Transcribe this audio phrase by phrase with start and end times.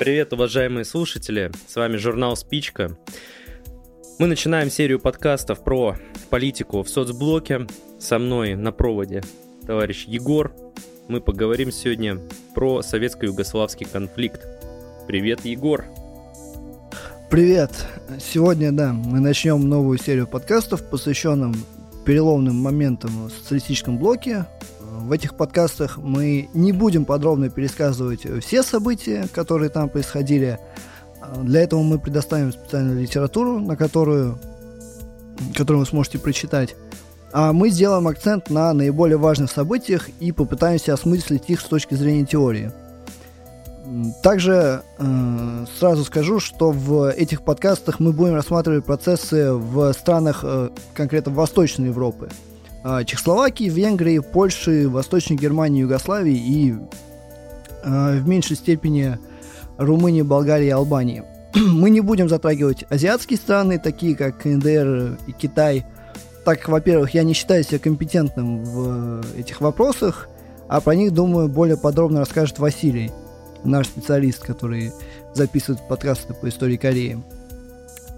[0.00, 1.52] Привет, уважаемые слушатели!
[1.68, 2.96] С вами журнал «Спичка».
[4.18, 5.94] Мы начинаем серию подкастов про
[6.30, 7.66] политику в соцблоке.
[7.98, 9.22] Со мной на проводе
[9.66, 10.54] товарищ Егор.
[11.08, 12.18] Мы поговорим сегодня
[12.54, 14.40] про советско-югославский конфликт.
[15.06, 15.84] Привет, Егор!
[17.28, 17.70] Привет!
[18.18, 21.54] Сегодня, да, мы начнем новую серию подкастов, посвященным
[22.06, 24.46] переломным моментам в социалистическом блоке,
[25.10, 30.60] в этих подкастах мы не будем подробно пересказывать все события, которые там происходили.
[31.42, 34.38] Для этого мы предоставим специальную литературу, на которую,
[35.56, 36.76] которую вы сможете прочитать.
[37.32, 42.24] А мы сделаем акцент на наиболее важных событиях и попытаемся осмыслить их с точки зрения
[42.24, 42.70] теории.
[44.22, 50.70] Также э, сразу скажу, что в этих подкастах мы будем рассматривать процессы в странах э,
[50.94, 52.28] конкретно Восточной Европы.
[52.82, 56.74] А, Чехословакии, Венгрии, Польши, Восточной Германии, Югославии и
[57.82, 59.18] а, в меньшей степени
[59.76, 61.24] Румынии, Болгарии и Албании.
[61.54, 65.84] Мы не будем затрагивать азиатские страны, такие как КНДР и Китай,
[66.44, 70.28] так во-первых, я не считаю себя компетентным в этих вопросах,
[70.68, 73.10] а про них, думаю, более подробно расскажет Василий,
[73.62, 74.92] наш специалист, который
[75.34, 77.22] записывает подкасты по истории Кореи.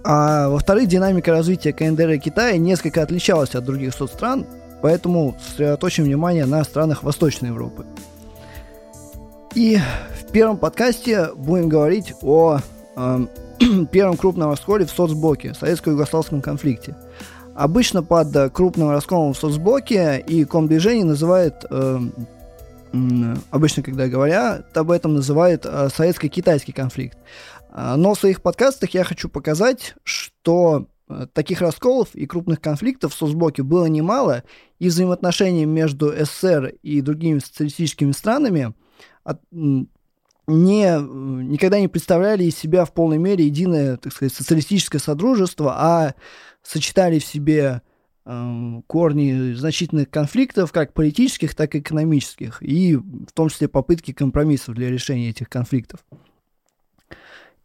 [0.04, 4.46] А во-вторых, динамика развития КНДР и Китая несколько отличалась от других соцстран,
[4.80, 7.86] поэтому сосредоточим внимание на странах Восточной Европы.
[9.54, 9.78] И
[10.20, 12.58] в первом подкасте будем говорить о
[12.96, 13.26] э,
[13.92, 16.96] первом крупном расколе в соцблоке, советско-югославском конфликте.
[17.54, 21.98] Обычно под крупным расколом в соцблоке и комдвижение называют, э,
[23.50, 27.18] обычно когда говорят об этом, называют э, советско-китайский конфликт.
[27.72, 33.14] А, но в своих подкастах я хочу показать, что э, таких расколов и крупных конфликтов
[33.14, 34.44] в соцблоке было немало,
[34.78, 38.74] и взаимоотношения между СССР и другими социалистическими странами
[40.46, 40.98] не,
[41.48, 46.14] никогда не представляли из себя в полной мере единое, так сказать, социалистическое содружество, а
[46.62, 47.80] сочетали в себе
[48.26, 54.74] э, корни значительных конфликтов, как политических, так и экономических, и в том числе попытки компромиссов
[54.74, 56.04] для решения этих конфликтов.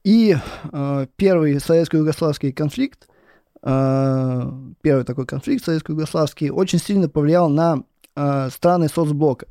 [0.04, 0.36] И
[0.72, 3.08] э, первый советско-югославский конфликт,
[3.62, 7.84] э, первый такой конфликт советско-югославский, очень сильно повлиял на
[8.16, 9.48] э, страны соцблока.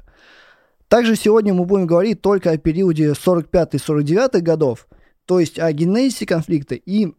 [0.88, 4.86] Также сегодня мы будем говорить только о периоде 45-49 годов,
[5.24, 7.12] то есть о генезисе конфликта и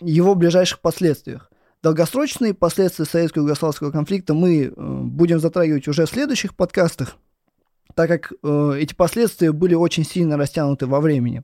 [0.00, 1.50] его ближайших последствиях.
[1.82, 7.16] Долгосрочные последствия советско-югославского конфликта мы э, будем затрагивать уже в следующих подкастах,
[7.94, 11.42] так как э, эти последствия были очень сильно растянуты во времени.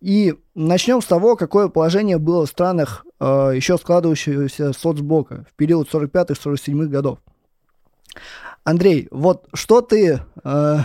[0.00, 5.92] И начнем с того, какое положение было в странах э, еще складывающегося соцблока в период
[5.92, 7.18] 45-47 годов.
[8.62, 10.78] Андрей, вот что ты, э,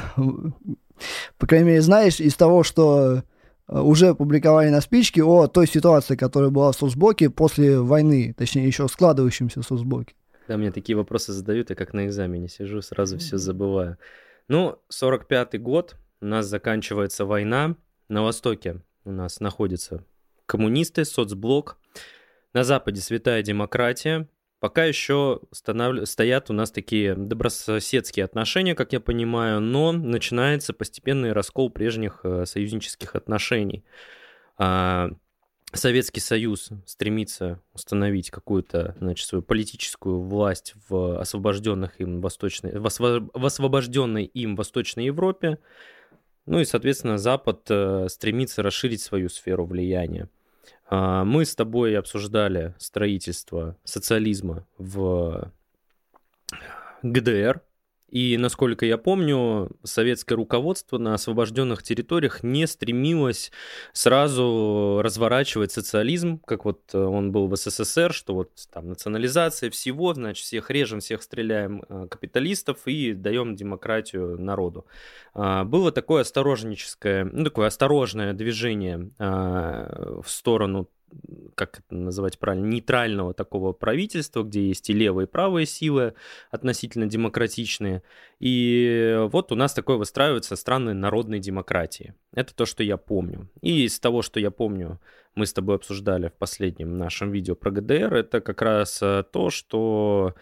[1.38, 3.22] по крайней мере, знаешь из того, что
[3.68, 8.66] э, уже опубликовали на спичке о той ситуации, которая была в соцблоке после войны, точнее,
[8.66, 10.16] еще складывающемся соцблоке?
[10.47, 13.97] Когда мне такие вопросы задают, я как на экзамене сижу, сразу все забываю.
[14.47, 17.75] Ну, 45-й год, у нас заканчивается война
[18.09, 20.06] на Востоке у нас находятся
[20.46, 21.78] коммунисты, соцблок.
[22.53, 24.28] На Западе святая демократия.
[24.59, 26.08] Пока еще станов...
[26.08, 32.46] стоят у нас такие добрососедские отношения, как я понимаю, но начинается постепенный раскол прежних э,
[32.46, 33.84] союзнических отношений.
[34.58, 35.09] А,
[35.74, 43.28] Советский Союз стремится установить какую-то, значит, свою политическую власть в освобожденных им восточной, в, осво...
[43.34, 45.58] в освобожденной им Восточной Европе.
[46.46, 50.30] Ну и, соответственно, Запад э, стремится расширить свою сферу влияния.
[50.90, 55.52] Э, мы с тобой обсуждали строительство социализма в
[57.02, 57.62] ГДР,
[58.13, 63.51] и, насколько я помню, советское руководство на освобожденных территориях не стремилось
[63.91, 70.13] сразу разворачивать социализм, как вот э, он был в СССР, что вот там национализация всего,
[70.13, 74.86] значит, всех режем, всех стреляем э, капиталистов и даем демократию народу.
[75.33, 80.88] А, было такое осторожническое, ну, такое осторожное движение а, в сторону
[81.56, 86.13] как это называть правильно, нейтрального такого правительства, где есть и левые, и правые силы
[86.51, 88.04] относительно демократичные.
[88.39, 92.15] И вот у нас такое выстраивается страны народной демократии.
[92.33, 93.50] Это то, что я помню.
[93.62, 95.00] И из того, что я помню,
[95.36, 99.50] мы с тобой обсуждали в последнем нашем видео про ГДР, это как раз э, то,
[99.50, 100.36] что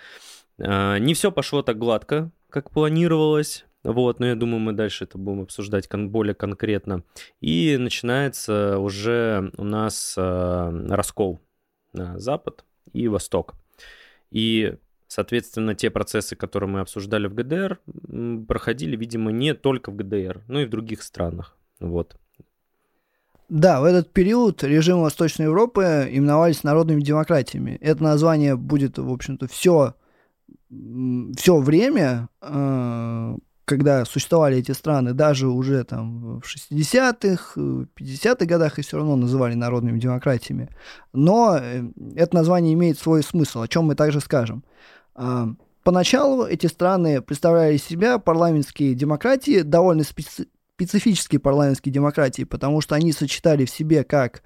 [0.57, 3.65] э, не все пошло так гладко, как планировалось.
[3.83, 7.03] Вот, но я думаю, мы дальше это будем обсуждать кон- более конкретно.
[7.39, 11.41] И начинается уже у нас э, раскол
[11.93, 12.63] на Запад
[12.93, 13.55] и Восток.
[14.29, 14.75] И,
[15.07, 17.79] соответственно, те процессы, которые мы обсуждали в ГДР,
[18.47, 21.57] проходили, видимо, не только в ГДР, но и в других странах.
[21.79, 22.15] Вот.
[23.49, 27.77] Да, в этот период режимы Восточной Европы именовались народными демократиями.
[27.81, 29.95] Это название будет, в общем-то, все,
[30.69, 33.35] все время, э,
[33.71, 39.53] когда существовали эти страны, даже уже там в 60-х, 50-х годах их все равно называли
[39.53, 40.69] народными демократиями.
[41.13, 41.83] Но э,
[42.17, 44.65] это название имеет свой смысл, о чем мы также скажем.
[45.15, 45.47] А,
[45.83, 52.95] поначалу эти страны представляли из себя парламентские демократии довольно специ специфические парламентские демократии, потому что
[52.95, 54.41] они сочетали в себе как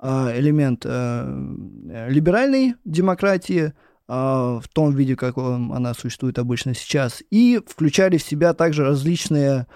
[0.00, 3.72] э, элемент э, либеральной демократии, э,
[4.08, 9.66] в том виде, как он, она существует обычно сейчас, и включали в себя также различные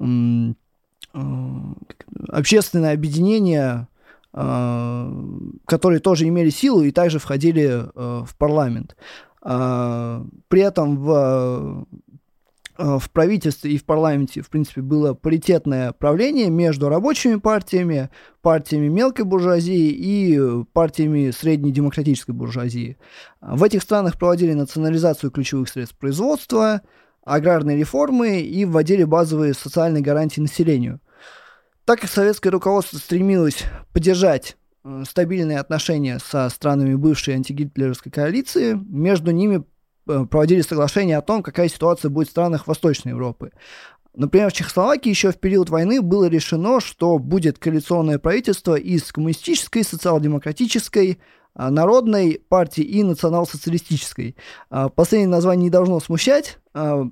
[0.00, 0.52] э,
[2.28, 3.88] общественные объединения,
[4.34, 5.12] э,
[5.66, 8.96] которые тоже имели силу и также входили в парламент.
[9.42, 11.86] При этом в
[12.80, 18.08] в правительстве и в парламенте, в принципе, было паритетное правление между рабочими партиями,
[18.40, 22.96] партиями мелкой буржуазии и партиями средней демократической буржуазии.
[23.40, 26.80] В этих странах проводили национализацию ключевых средств производства,
[27.22, 31.00] аграрные реформы и вводили базовые социальные гарантии населению.
[31.84, 39.32] Так как советское руководство стремилось поддержать э, стабильные отношения со странами бывшей антигитлеровской коалиции, между
[39.32, 39.69] ними Э,
[40.30, 43.52] проводили соглашение о том, какая ситуация будет в странах Восточной Европы.
[44.14, 49.84] Например, в Чехословакии еще в период войны было решено, что будет коалиционное правительство из коммунистической,
[49.84, 51.20] социал-демократической,
[51.54, 54.36] а, народной партии и национал-социалистической.
[54.68, 57.04] А, последнее название не должно смущать, а,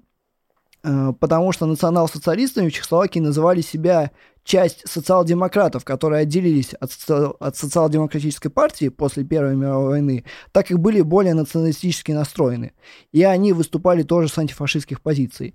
[0.82, 4.12] потому что национал-социалистами в Чехословакии называли себя
[4.48, 6.90] часть социал-демократов, которые отделились от,
[7.38, 12.72] от социал-демократической партии после Первой мировой войны, так как были более националистически настроены.
[13.12, 15.54] И они выступали тоже с антифашистских позиций.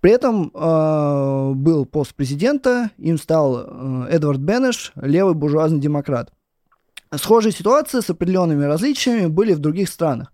[0.00, 6.32] При этом э, был пост президента, им стал э, Эдвард Бенеш, левый буржуазный демократ.
[7.14, 10.32] Схожие ситуации с определенными различиями были в других странах.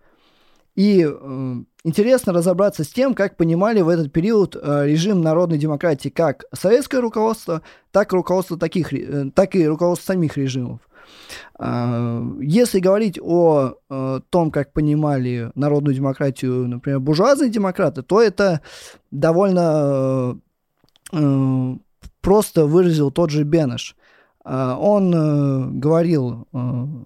[0.74, 6.08] И э, интересно разобраться с тем, как понимали в этот период э, режим народной демократии
[6.08, 10.80] как советское руководство, так и руководство таких, э, так и руководство самих режимов.
[11.58, 18.60] Э, если говорить о э, том, как понимали народную демократию, например, буржуазные демократы, то это
[19.10, 20.38] довольно
[22.22, 23.96] просто выразил тот же Бенеш.
[24.44, 26.46] Э, он говорил,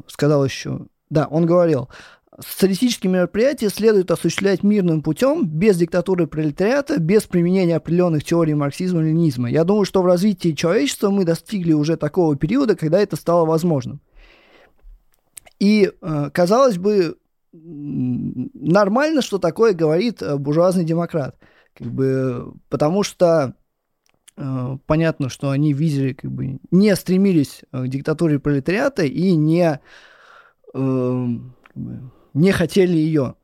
[0.07, 1.89] сказал еще, да, он говорил,
[2.39, 9.05] Социалистические мероприятия следует осуществлять мирным путем, без диктатуры пролетариата, без применения определенных теорий марксизма и
[9.07, 9.51] ленинизма.
[9.51, 14.01] Я думаю, что в развитии человечества мы достигли уже такого периода, когда это стало возможным.
[15.59, 17.17] И, э, казалось бы,
[17.53, 21.39] нормально, что такое говорит э, буржуазный демократ.
[21.73, 23.55] Как бы, потому что
[24.37, 29.81] э, понятно, что они видели, как бы, не стремились к диктатуре пролетариата и не
[32.37, 33.35] не хотели ее.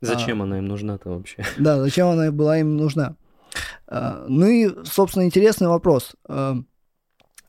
[0.00, 1.44] Зачем а, она им нужна-то вообще?
[1.58, 3.16] Да, зачем она была им нужна?
[3.86, 6.14] А, ну и, собственно, интересный вопрос.
[6.28, 6.56] А,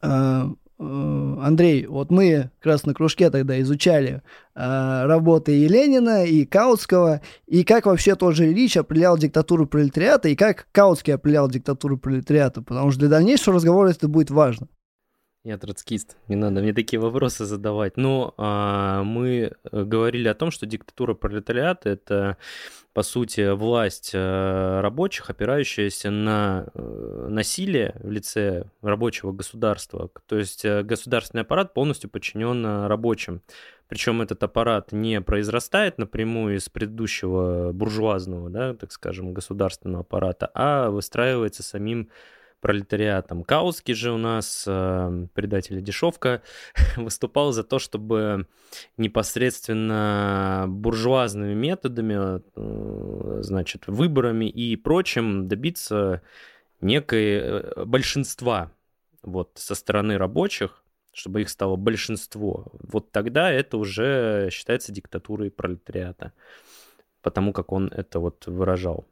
[0.02, 0.50] а,
[0.80, 4.22] Андрей, вот мы как раз на кружке тогда изучали
[4.56, 10.30] э, работы и Ленина, и Каутского, и как вообще тот же Ильич определял диктатуру пролетариата,
[10.30, 14.70] и как Каутский определял диктатуру пролетариата, потому что для дальнейшего разговора это будет важно.
[15.46, 17.96] Я троцкист, не надо мне такие вопросы задавать.
[17.96, 22.36] Но а, мы э, говорили о том, что диктатура пролетариата– это,
[22.92, 30.12] по сути, власть а, рабочих, опирающаяся на а, насилие в лице рабочего государства.
[30.26, 33.42] То есть государственный аппарат полностью подчинен рабочим.
[33.88, 40.90] Причем этот аппарат не произрастает напрямую из предыдущего буржуазного, да, так скажем, государственного аппарата, а
[40.90, 42.10] выстраивается самим
[42.62, 43.44] пролетариатом.
[43.44, 46.42] Каутский же у нас, э, предатель дешевка,
[46.98, 48.48] выступал за то, чтобы
[48.98, 56.22] непосредственно буржуазными методами, э, значит, выборами и прочим добиться
[56.82, 58.72] некой э, большинства
[59.24, 62.68] вот со стороны рабочих, чтобы их стало большинство.
[62.74, 66.34] Вот тогда это уже считается диктатурой пролетариата,
[67.22, 69.06] потому как он это вот выражал.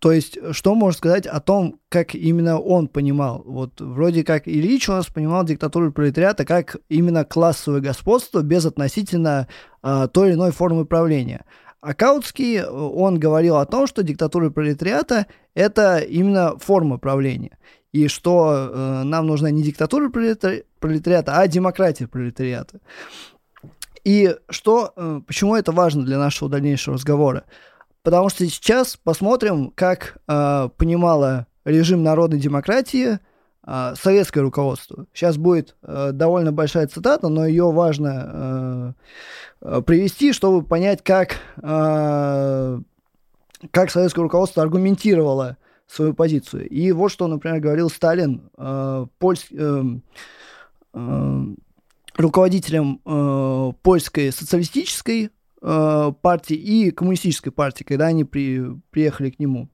[0.00, 3.42] То есть, что можно сказать о том, как именно он понимал?
[3.44, 9.46] Вот вроде как Ильич у нас понимал диктатуру пролетариата как именно классовое господство без относительно
[9.82, 11.44] э, той или иной формы правления.
[11.82, 17.58] А Каутский, он говорил о том, что диктатура пролетариата– это именно форма правления.
[17.92, 22.80] И что э, нам нужна не диктатура пролетариата, а демократия пролетариата.
[24.04, 27.44] И что, э, почему это важно для нашего дальнейшего разговора?
[28.02, 33.18] Потому что сейчас посмотрим, как э, понимала режим народной демократии
[33.66, 35.06] э, советское руководство.
[35.12, 38.94] Сейчас будет э, довольно большая цитата, но ее важно
[39.60, 42.80] э, привести, чтобы понять, как, э,
[43.70, 46.68] как советское руководство аргументировало свою позицию.
[46.68, 49.84] И вот что, например, говорил Сталин э, польс, э,
[50.94, 51.44] э,
[52.16, 55.30] руководителем э, польской социалистической
[55.62, 59.68] э, партии и коммунистической партии, когда они при, приехали к нему.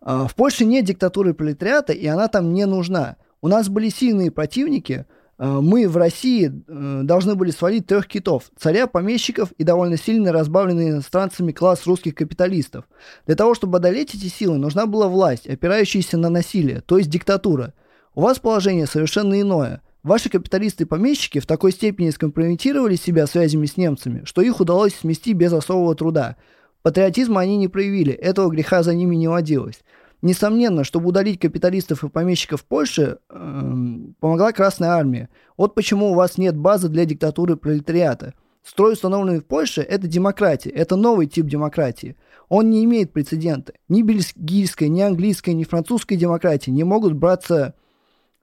[0.00, 3.16] Э, в Польше нет диктатуры пролетариата, и она там не нужна.
[3.40, 5.06] У нас были сильные противники.
[5.38, 8.50] Э, мы в России э, должны были свалить трех китов.
[8.58, 12.84] Царя, помещиков и довольно сильно разбавленный иностранцами класс русских капиталистов.
[13.26, 17.74] Для того, чтобы одолеть эти силы, нужна была власть, опирающаяся на насилие, то есть диктатура.
[18.14, 23.66] У вас положение совершенно иное– Ваши капиталисты и помещики в такой степени скомпрометировали себя связями
[23.66, 26.36] с немцами, что их удалось смести без особого труда.
[26.82, 29.82] Патриотизма они не проявили, этого греха за ними не водилось.
[30.22, 33.74] Несомненно, чтобы удалить капиталистов и помещиков в Польше, э,
[34.20, 35.28] помогла Красная Армия.
[35.56, 38.34] Вот почему у вас нет базы для диктатуры пролетариата.
[38.64, 42.16] Строй, установленный в Польше, это демократия, это новый тип демократии.
[42.48, 43.74] Он не имеет прецедента.
[43.88, 47.74] Ни бельгийская, ни английская, ни французская демократия не могут браться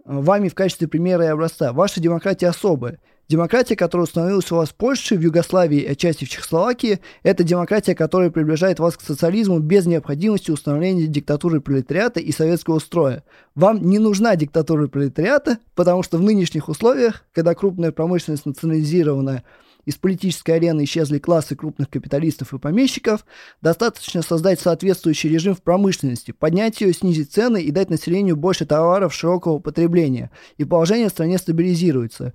[0.06, 1.74] вами в качестве примера и образца.
[1.74, 3.00] Ваша демократия особая.
[3.28, 7.96] Демократия, которая установилась у вас в Польше, в Югославии и отчасти в Чехословакии, это демократия,
[7.96, 13.24] которая приближает вас к социализму без необходимости установления диктатуры пролетариата и советского строя.
[13.56, 19.42] Вам не нужна диктатура пролетариата, потому что в нынешних условиях, когда крупная промышленность национализирована,
[19.86, 23.26] из политической арены исчезли классы крупных капиталистов и помещиков,
[23.62, 29.14] достаточно создать соответствующий режим в промышленности, поднять ее, снизить цены и дать населению больше товаров
[29.14, 30.32] широкого потребления.
[30.58, 32.34] И положение в стране стабилизируется.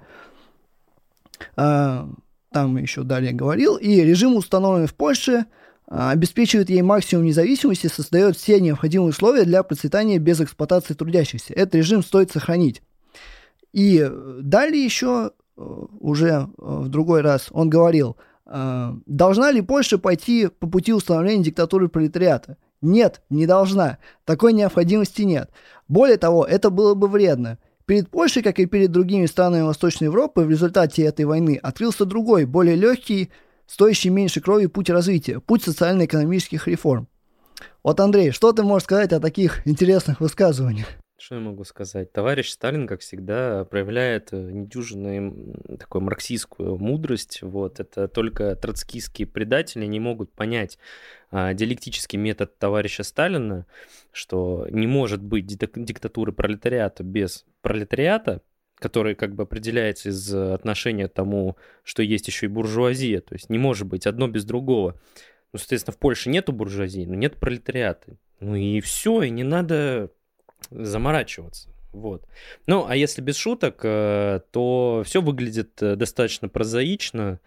[1.57, 2.09] А,
[2.53, 3.77] там еще далее говорил.
[3.77, 5.47] И режим, установленный в Польше,
[5.87, 11.53] а, обеспечивает ей максимум независимости, создает все необходимые условия для процветания без эксплуатации трудящихся.
[11.53, 12.83] Этот режим стоит сохранить.
[13.73, 14.09] И
[14.41, 15.33] далее еще
[16.01, 21.45] уже э, в другой раз, он говорил, э, должна ли Польша пойти по пути установления
[21.45, 22.57] диктатуры пролетариата?
[22.83, 23.99] Нет, не должна.
[24.25, 25.51] Такой необходимости нет.
[25.89, 27.59] Более того, это было бы вредно.
[27.85, 32.45] Перед Польшей, как и перед другими странами Восточной Европы, в результате этой войны открылся другой,
[32.45, 33.31] более легкий,
[33.67, 37.09] стоящий меньше крови путь развития, путь социально-экономических реформ.
[37.83, 40.87] Вот, Андрей, что ты можешь сказать о таких интересных высказываниях?
[41.21, 42.13] Что я могу сказать?
[42.13, 47.43] Товарищ Сталин, как всегда, проявляет э, недюжинную такую марксистскую мудрость.
[47.43, 47.79] Вот.
[47.79, 50.79] Это только троцкистские предатели не могут понять
[51.31, 53.67] а, диалектический метод товарища Сталина,
[54.13, 58.41] что не может быть диктатуры пролетариата без пролетариата,
[58.77, 63.21] который как бы определяется из отношения к тому, что есть еще и буржуазия.
[63.21, 64.99] То есть не может быть одно без другого.
[65.53, 68.17] Ну, соответственно, в Польше нету буржуазии, но нет пролетариата.
[68.41, 70.11] Ну и все, и не надо
[70.71, 71.71] заморачиваться.
[71.93, 72.27] Вот.
[72.67, 77.41] Ну, а если без шуток, э, то все выглядит э, достаточно прозаично,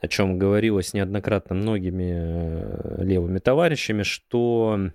[0.00, 4.90] о чем говорилось неоднократно многими э, левыми товарищами, что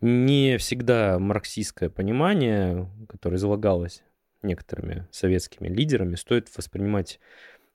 [0.00, 4.02] не всегда марксистское понимание, которое излагалось
[4.42, 7.20] некоторыми советскими лидерами, стоит воспринимать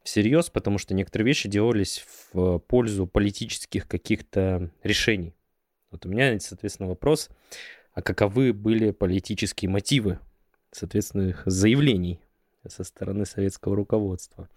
[0.04, 5.36] всерьез, потому что некоторые вещи делались в пользу политических каких-то решений.
[5.92, 7.30] Вот у меня, соответственно, вопрос,
[8.00, 10.20] а каковы были политические мотивы
[10.72, 12.22] соответственных заявлений
[12.68, 14.48] со стороны советского руководства.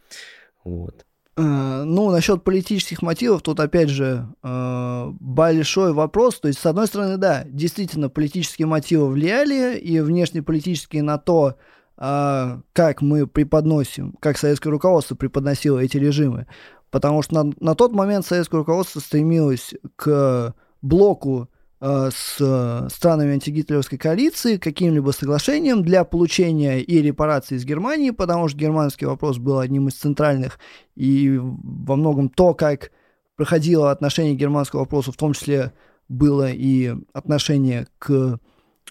[0.63, 1.05] Вот.
[1.37, 6.39] Э, ну, насчет политических мотивов, тут опять же э, большой вопрос.
[6.39, 11.57] То есть, с одной стороны, да, действительно, политические мотивы влияли, и внешнеполитические на то,
[11.97, 16.47] э, как мы преподносим, как советское руководство преподносило эти режимы.
[16.91, 21.49] Потому что на, на тот момент советское руководство стремилось к блоку
[21.83, 28.57] с э, странами антигитлеровской коалиции каким-либо соглашением для получения и репараций из Германии, потому что
[28.57, 30.61] германский вопрос был одним из центральных,
[30.95, 32.93] и во многом то, как
[33.35, 35.73] проходило отношение германского вопроса, в том числе
[36.09, 38.39] было и отношение к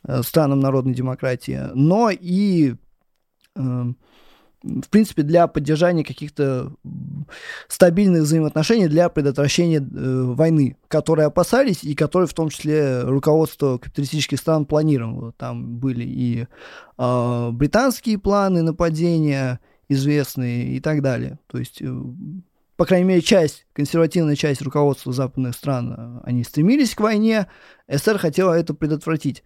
[0.04, 2.76] э, странам народной демократии, но и
[4.64, 6.72] в принципе, для поддержания каких-то
[7.68, 14.40] стабильных взаимоотношений, для предотвращения э, войны, которые опасались и которые в том числе руководство капиталистических
[14.40, 15.34] стран планировало.
[15.34, 16.48] Там были и
[16.98, 21.40] э, британские планы нападения известные и так далее.
[21.48, 21.92] То есть, э,
[22.78, 27.48] по крайней мере, часть, консервативная часть руководства западных стран, э, они стремились к войне,
[27.88, 29.44] СССР хотела это предотвратить.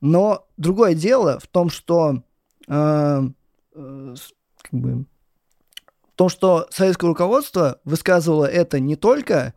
[0.00, 2.22] Но другое дело в том, что
[2.66, 3.22] э,
[3.74, 4.14] э
[4.70, 5.04] как бы,
[6.14, 9.54] в что советское руководство высказывало это не только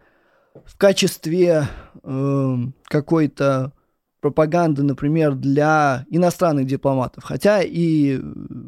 [0.65, 1.67] в качестве
[2.03, 3.73] э, какой-то
[4.21, 7.23] пропаганды, например, для иностранных дипломатов.
[7.23, 8.19] Хотя и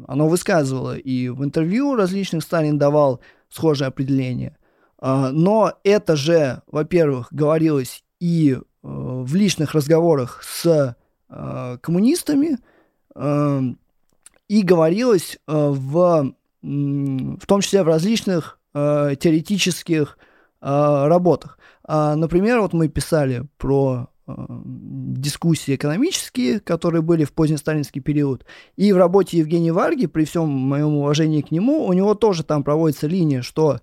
[0.08, 4.56] оно высказывало, и в интервью различных Сталин давал схожее определение.
[4.98, 10.96] А, но это же, во-первых, говорилось и э, в личных разговорах с
[11.28, 12.58] э, коммунистами,
[13.14, 13.60] э,
[14.52, 20.18] и говорилось в, в том числе в различных теоретических
[20.60, 21.58] работах.
[21.84, 28.44] А, например, вот мы писали про дискуссии экономические, которые были в позднесталинский период.
[28.76, 32.62] И в работе Евгения Варги, при всем моем уважении к нему, у него тоже там
[32.62, 33.80] проводится линия, что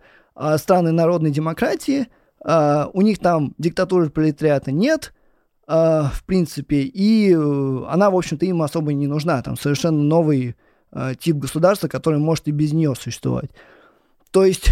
[0.57, 2.09] страны народной демократии,
[2.45, 5.15] у них там диктатуры пролетариата нет,
[5.69, 9.41] в принципе, и э, она, в общем-то, им особо не нужна.
[9.43, 10.55] Там совершенно новый
[11.19, 13.51] тип государства, который может и без нее существовать.
[14.31, 14.71] То есть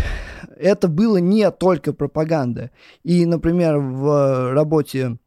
[0.58, 2.72] это было не только пропаганда.
[3.04, 5.18] И, например, в работе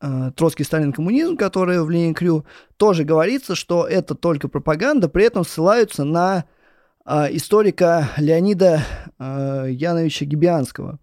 [0.00, 2.44] Троцкий, Сталин, коммунизм, который в Ленин Крю,
[2.76, 6.44] тоже говорится, что это только пропаганда, при этом ссылаются на
[7.06, 8.82] историка Леонида
[9.18, 10.98] Яновича Гибианского.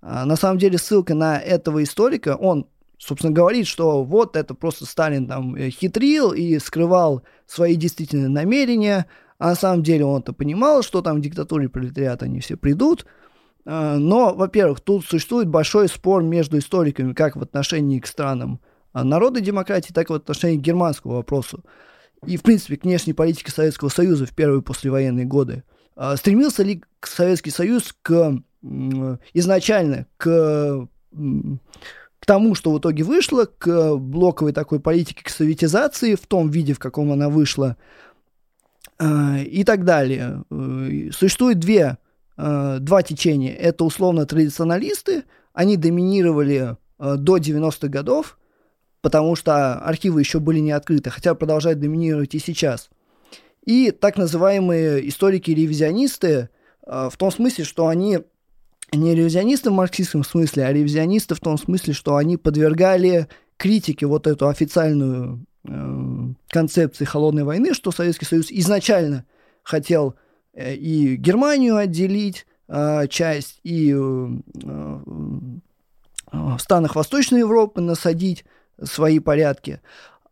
[0.00, 2.66] На самом деле ссылка на этого историка, он,
[3.00, 9.06] собственно, говорит, что вот это просто Сталин там э, хитрил и скрывал свои действительные намерения,
[9.38, 13.06] а на самом деле он-то понимал, что там в диктатуре пролетариата они все придут.
[13.64, 18.60] Но, во-первых, тут существует большой спор между историками как в отношении к странам
[18.92, 21.64] народной демократии, так и в отношении к германскому вопросу
[22.26, 25.64] и, в принципе, к внешней политике Советского Союза в первые послевоенные годы.
[25.96, 30.88] А стремился ли Советский Союз к изначально к,
[32.20, 36.74] к тому, что в итоге вышло, к блоковой такой политике, к советизации в том виде,
[36.74, 37.76] в каком она вышла,
[38.98, 40.44] а, и так далее.
[40.50, 41.98] Э, существует две,
[42.36, 43.54] два течения.
[43.54, 48.38] Это условно традиционалисты, они доминировали до 90-х годов,
[49.02, 52.90] потому что архивы еще были не открыты, хотя продолжают доминировать и сейчас.
[53.64, 56.48] И так называемые историки-ревизионисты,
[56.86, 58.20] э, в том смысле, что они
[58.92, 64.26] не ревизионисты в марксистском смысле, а ревизионисты в том смысле, что они подвергали критике вот
[64.26, 69.24] эту официальную э, концепции холодной войны, что Советский Союз изначально
[69.62, 70.14] хотел
[70.54, 74.98] э, и Германию отделить э, часть, и э, э,
[76.32, 78.44] в странах Восточной Европы насадить
[78.82, 79.80] свои порядки,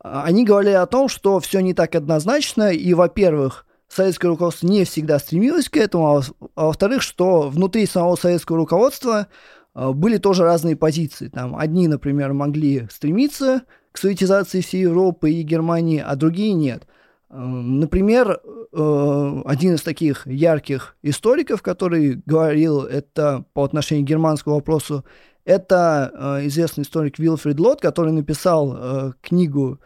[0.00, 4.84] а, они говорили о том, что все не так однозначно, и, во-первых, советское руководство не
[4.84, 6.22] всегда стремилось к этому, а,
[6.54, 9.28] а во-вторых, что внутри самого советского руководства
[9.74, 11.28] а, были тоже разные позиции.
[11.28, 16.86] Там одни, например, могли стремиться к советизации всей Европы и Германии, а другие нет.
[17.30, 18.40] Например,
[18.72, 25.04] э, один из таких ярких историков, который говорил это по отношению к германскому вопросу,
[25.44, 29.78] это э, известный историк Вилфрид Лот, который написал э, книгу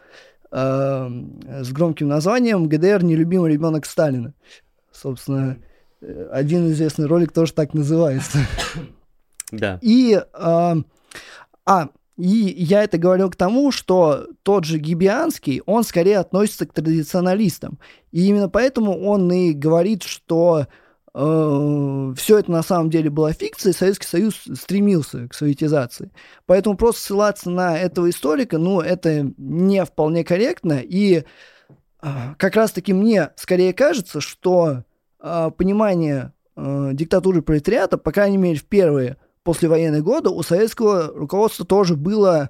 [0.53, 3.03] э, с громким названием «ГДР.
[3.03, 4.33] Нелюбимый ребенок Сталина».
[4.91, 5.57] Собственно,
[6.01, 8.37] э, один известный ролик тоже так называется.
[9.51, 9.79] Да.
[9.81, 10.75] И, э,
[11.65, 16.73] а, и я это говорил к тому, что тот же Гибианский, он скорее относится к
[16.73, 17.79] традиционалистам.
[18.11, 20.67] И именно поэтому он и говорит, что
[21.13, 26.11] все это на самом деле была фикция, Советский Союз стремился к советизации.
[26.47, 30.81] Поэтому просто ссылаться на этого историка, ну, это не вполне корректно.
[30.83, 31.23] И э,
[32.37, 34.85] как раз-таки мне скорее кажется, что
[35.19, 41.63] э, понимание э, диктатуры пролетариата, по крайней мере, в первые послевоенные годы у советского руководства
[41.63, 42.49] тоже было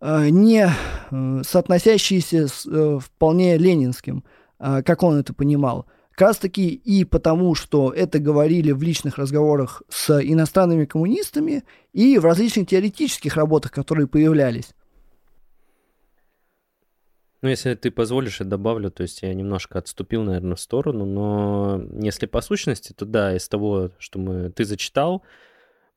[0.00, 4.24] э, не э, соотносящееся с э, вполне ленинским,
[4.58, 5.86] э, как он это понимал.
[6.18, 12.18] Как раз таки и потому, что это говорили в личных разговорах с иностранными коммунистами и
[12.18, 14.74] в различных теоретических работах, которые появлялись.
[17.40, 21.84] Ну, если ты позволишь, я добавлю, то есть я немножко отступил, наверное, в сторону, но
[22.02, 25.22] если по сущности, то да, из того, что мы, ты зачитал,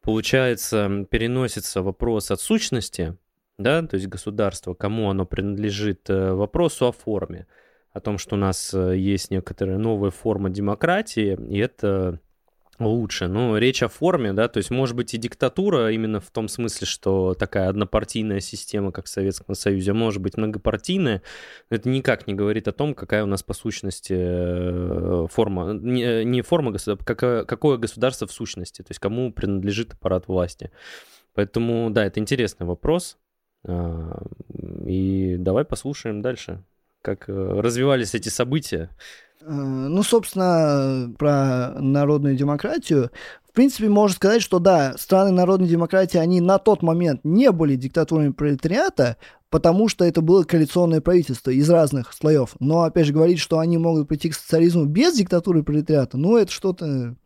[0.04, 3.18] получается, переносится вопрос от сущности,
[3.58, 7.48] да, то есть государство, кому оно принадлежит, э, вопросу о форме
[7.94, 12.20] о том, что у нас э, есть некоторая новая форма демократии, и это
[12.80, 13.28] лучше.
[13.28, 16.88] Ну, речь о форме, да, то есть может быть и диктатура именно в том смысле,
[16.88, 21.22] что такая однопартийная система, как в Советском Союзе, а может быть многопартийная,
[21.70, 26.24] но это никак не говорит о том, какая у нас по сущности э, форма, не,
[26.26, 30.72] не форма государства, какое, какое государство в сущности, то есть кому принадлежит аппарат власти.
[31.34, 33.18] Поэтому, да, это интересный вопрос.
[33.64, 34.24] А,
[34.86, 36.64] и давай послушаем дальше
[37.02, 38.90] как э, развивались эти события?
[39.42, 43.12] Э, ну, собственно, про народную демократию.
[43.48, 47.76] В принципе, можно сказать, что да, страны народной демократии, они на тот момент не были
[47.76, 49.18] диктатурами пролетариата,
[49.50, 52.56] потому что это было коалиционное правительство из разных слоев.
[52.60, 56.52] Но, опять же, говорить, что они могут прийти к социализму без диктатуры пролетариата, ну, это
[56.52, 57.21] что-то Э,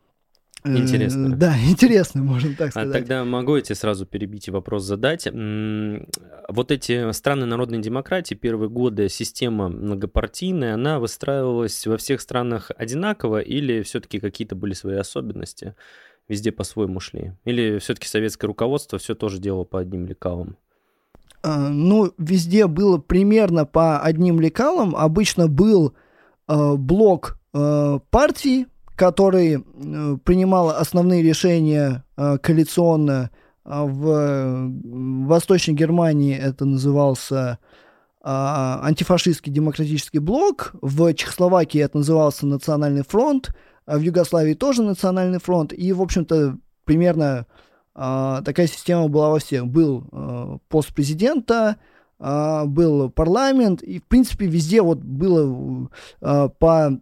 [0.66, 1.36] интересно.
[1.36, 2.90] Да, интересно, можно так а сказать.
[2.90, 5.28] А тогда могу я тебе сразу перебить и вопрос задать.
[5.28, 13.40] Вот эти страны народной демократии, первые годы система многопартийная, она выстраивалась во всех странах одинаково
[13.40, 15.76] или все-таки какие-то были свои особенности?
[16.28, 17.34] Везде по-своему шли?
[17.46, 20.58] Или все-таки советское руководство все тоже делало по одним лекалам?
[21.44, 24.96] А, ну, везде было примерно по одним лекалам.
[24.96, 25.94] Обычно был
[26.48, 27.38] э, блок
[28.10, 33.30] партий, который э, принимал основные решения э, коалиционно
[33.68, 34.70] а в
[35.26, 37.58] Восточной Германии это назывался
[38.22, 43.50] а, антифашистский демократический блок, в Чехословакии это назывался Национальный фронт,
[43.88, 47.48] а в Югославии тоже Национальный фронт, и, в общем-то, примерно
[47.96, 49.66] такая система была во всех.
[49.68, 51.78] Был пост президента,
[52.20, 57.00] был парламент, и, в принципе, везде вот было по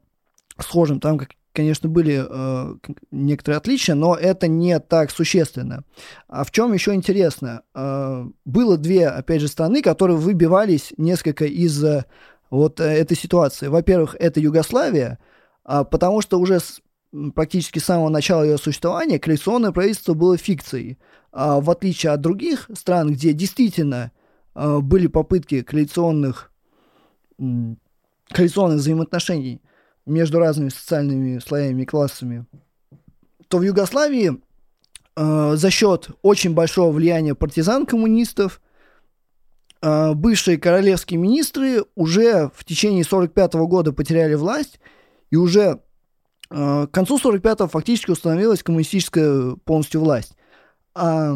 [0.60, 2.76] схожим, там как конечно, были э,
[3.12, 5.84] некоторые отличия, но это не так существенно.
[6.28, 7.62] А в чем еще интересно?
[7.74, 12.06] Э, было две, опять же, страны, которые выбивались несколько из э,
[12.50, 13.68] вот э, этой ситуации.
[13.68, 15.20] Во-первых, это Югославия,
[15.66, 16.82] э, потому что уже с,
[17.36, 20.98] практически с самого начала ее существования коалиционное правительство было фикцией.
[21.32, 24.12] А в отличие от других стран, где действительно
[24.56, 26.52] э, были попытки коалиционных,
[27.38, 29.62] коалиционных взаимоотношений–
[30.06, 32.46] между разными социальными слоями и классами,
[33.48, 34.42] то в Югославии
[35.16, 38.62] э, за счет очень большого влияния партизан-коммунистов
[39.82, 44.80] э, бывшие королевские министры уже в течение 45 года потеряли власть,
[45.30, 45.80] и уже
[46.50, 50.36] э, к концу 45-го фактически установилась коммунистическая полностью власть.
[50.96, 51.36] Э,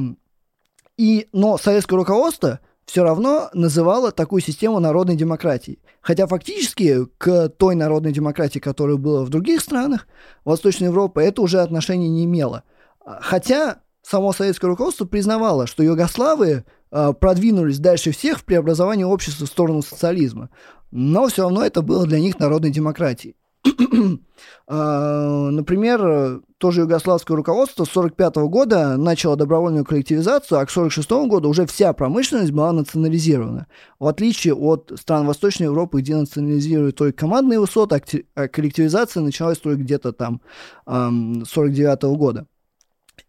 [0.98, 5.80] и, но советское руководство все равно называла такую систему народной демократии.
[6.02, 10.08] Хотя фактически к той народной демократии, которая была в других странах
[10.46, 12.64] Восточной Европы, это уже отношения не имело.
[13.06, 19.50] Хотя само советское руководство признавало, что югославы э, продвинулись дальше всех в преобразовании общества в
[19.50, 20.50] сторону социализма.
[20.90, 23.36] Но все равно это было для них народной демократией.
[24.70, 31.50] А, например, тоже югославское руководство с 1945 года начало добровольную коллективизацию, а к 1946 году
[31.50, 33.68] уже вся промышленность была национализирована.
[33.98, 39.82] В отличие от стран Восточной Европы, где национализируют только командные высоты, а коллективизация началась только
[39.82, 40.42] где-то там
[40.86, 42.46] 1949 года.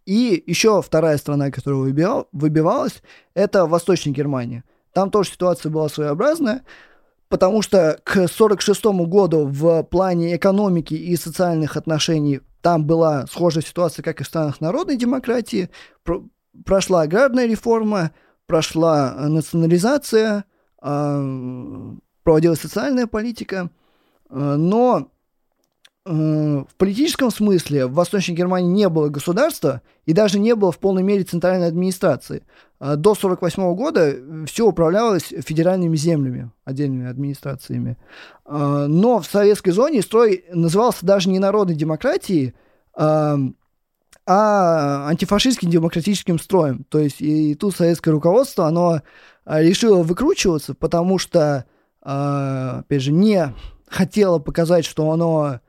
[0.07, 1.81] И еще вторая страна, которая
[2.33, 3.03] выбивалась,
[3.35, 4.65] это Восточная Германия.
[4.93, 6.65] Там тоже ситуация была своеобразная
[7.29, 14.03] потому что к 1946 году в плане экономики и социальных отношений там была схожая ситуация,
[14.03, 15.71] как и в странах народной демократии.
[16.03, 16.25] Про
[16.65, 18.11] прошла аграрная реформа,
[18.47, 20.45] прошла национализация,
[20.83, 23.71] э, проводилась социальная политика,
[24.29, 25.18] э, но Э,
[26.09, 31.03] в политическом смысле в Восточной Германии не было государства и даже не было в полной
[31.03, 32.45] мере центральной администрации.
[32.81, 37.99] Э, до 1948 года все управлялось федеральными землями, отдельными администрациями.
[38.47, 42.55] Э, но в советской зоне строй назывался даже не народной демократией,
[42.95, 43.37] а
[44.27, 46.85] антифашистским демократическим строем.
[46.89, 49.03] То есть и тут советское руководство, оно
[49.47, 51.65] решило выкручиваться, потому что,
[52.03, 53.55] опять же, не
[53.89, 55.61] хотело показать, что оно а,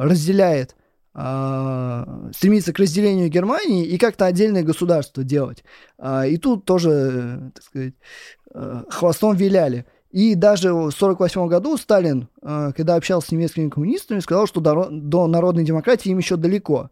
[0.00, 0.74] разделяет,
[1.18, 5.64] а, стремится к разделению Германии и как-то отдельное государство делать.
[5.98, 7.94] А, и тут тоже, так сказать,
[8.90, 9.86] хвостом виляли.
[10.10, 15.64] И даже в 1948 году Сталин, когда общался с немецкими коммунистами, сказал, что до, народной
[15.64, 16.90] демократии им еще далеко.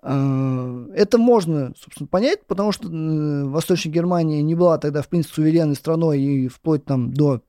[0.00, 6.20] Это можно, собственно, понять, потому что Восточная Германия не была тогда, в принципе, суверенной страной
[6.20, 7.42] и вплоть там до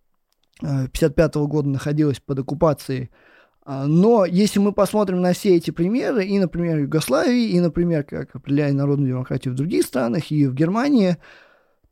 [0.62, 3.12] 1955 года находилась под оккупацией
[3.66, 8.76] но если мы посмотрим на все эти примеры, и, например, Югославии, и, например, как определяет
[8.76, 11.18] народную демократию в других странах, и в Германии,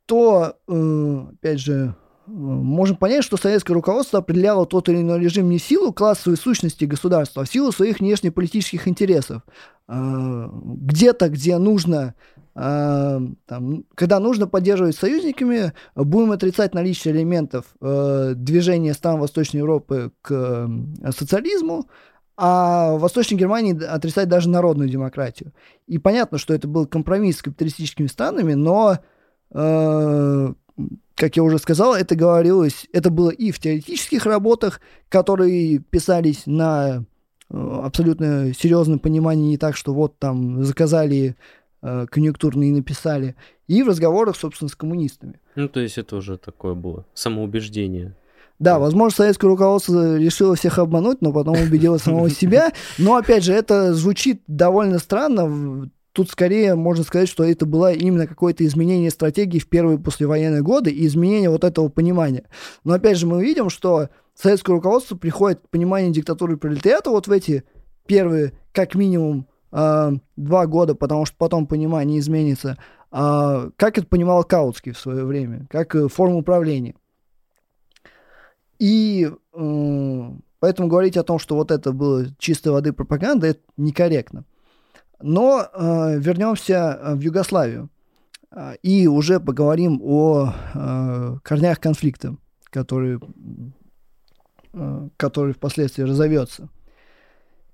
[0.06, 1.94] то, э, опять же,
[2.26, 6.84] можем понять, что советское руководство определяло тот или иной режим не в силу классовой сущности
[6.84, 9.42] государства, а в силу своих внешнеполитических интересов.
[9.86, 18.34] А, где-то, где нужно а, там, когда нужно поддерживать союзниками, будем отрицать наличие элементов э,
[18.36, 21.88] движения стран Восточной Европы к э, социализму,
[22.36, 25.52] а в Восточной Германии отрицать даже народную демократию.
[25.88, 28.98] И понятно, что это был компромисс с капиталистическими странами, но,
[29.50, 30.52] э,
[31.16, 37.04] как я уже сказал, это говорилось, это было и в теоретических работах, которые писались на
[37.50, 41.36] э, абсолютно серьезном понимании, не так, что вот там заказали
[41.84, 43.36] э, конъюнктурные написали,
[43.68, 45.38] и в разговорах, собственно, с коммунистами.
[45.54, 48.16] Ну, то есть это уже такое было самоубеждение.
[48.58, 52.72] Да, возможно, советское руководство решило всех обмануть, но потом убедило самого себя.
[52.98, 55.90] Но, опять же, это звучит довольно странно.
[56.12, 60.90] Тут скорее можно сказать, что это было именно какое-то изменение стратегии в первые послевоенные годы
[60.90, 62.44] и изменение вот этого понимания.
[62.84, 67.32] Но, опять же, мы видим, что советское руководство приходит к пониманию диктатуры пролетариата вот в
[67.32, 67.64] эти
[68.06, 72.78] первые, как минимум, э, два года, потому что потом понимание изменится.
[73.10, 76.94] Э, как это понимал Каутский в свое время, как э, форму управления.
[78.78, 84.44] И э, поэтому говорить о том, что вот это было чистой воды пропаганда, это некорректно.
[85.20, 87.90] Но э, вернемся в Югославию
[88.50, 92.36] э, и уже поговорим о э, корнях конфликта,
[92.70, 93.20] который,
[94.72, 96.68] э, который впоследствии разовьется.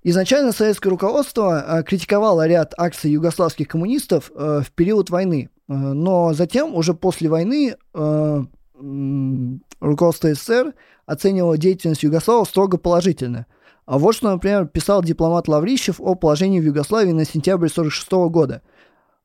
[0.03, 6.33] Изначально советское руководство э, критиковало ряд акций югославских коммунистов э, в период войны, э, но
[6.33, 7.75] затем, уже после войны,
[9.79, 10.73] руководство СССР
[11.05, 13.45] оценивало деятельность Югославов строго положительно.
[13.85, 18.61] А вот что, например, писал дипломат Лаврищев о положении в Югославии на сентябрь 1946 года.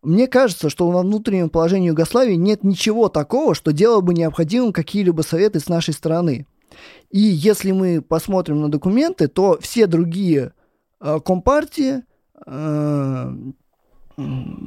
[0.03, 5.23] Мне кажется, что во внутреннем положении Югославии нет ничего такого, что делало бы необходимым какие-либо
[5.23, 6.47] советы с нашей стороны.
[7.11, 10.53] И если мы посмотрим на документы, то все другие
[11.01, 12.03] э, компартии
[12.47, 13.33] э,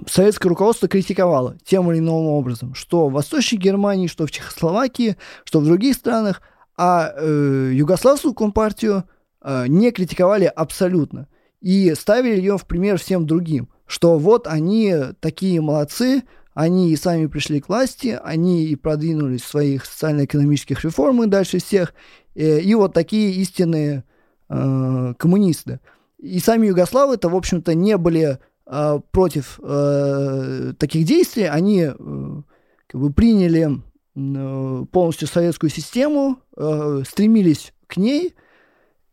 [0.07, 5.59] советское руководство критиковало тем или иным образом, что в Восточной Германии, что в Чехословакии, что
[5.59, 6.41] в других странах,
[6.77, 9.03] а э, югославскую компартию
[9.41, 11.27] э, не критиковали абсолютно
[11.61, 17.25] и ставили ее в пример всем другим, что вот они такие молодцы, они и сами
[17.25, 21.93] пришли к власти, они и продвинулись в своих социально-экономических реформах дальше всех,
[22.35, 24.03] э, и вот такие истинные
[24.49, 25.79] э, коммунисты.
[26.19, 32.41] И сами югославы-то, в общем-то, не были э, против э, таких действий, они э,
[32.87, 33.81] как бы приняли
[34.15, 38.35] э, полностью советскую систему, э, стремились к ней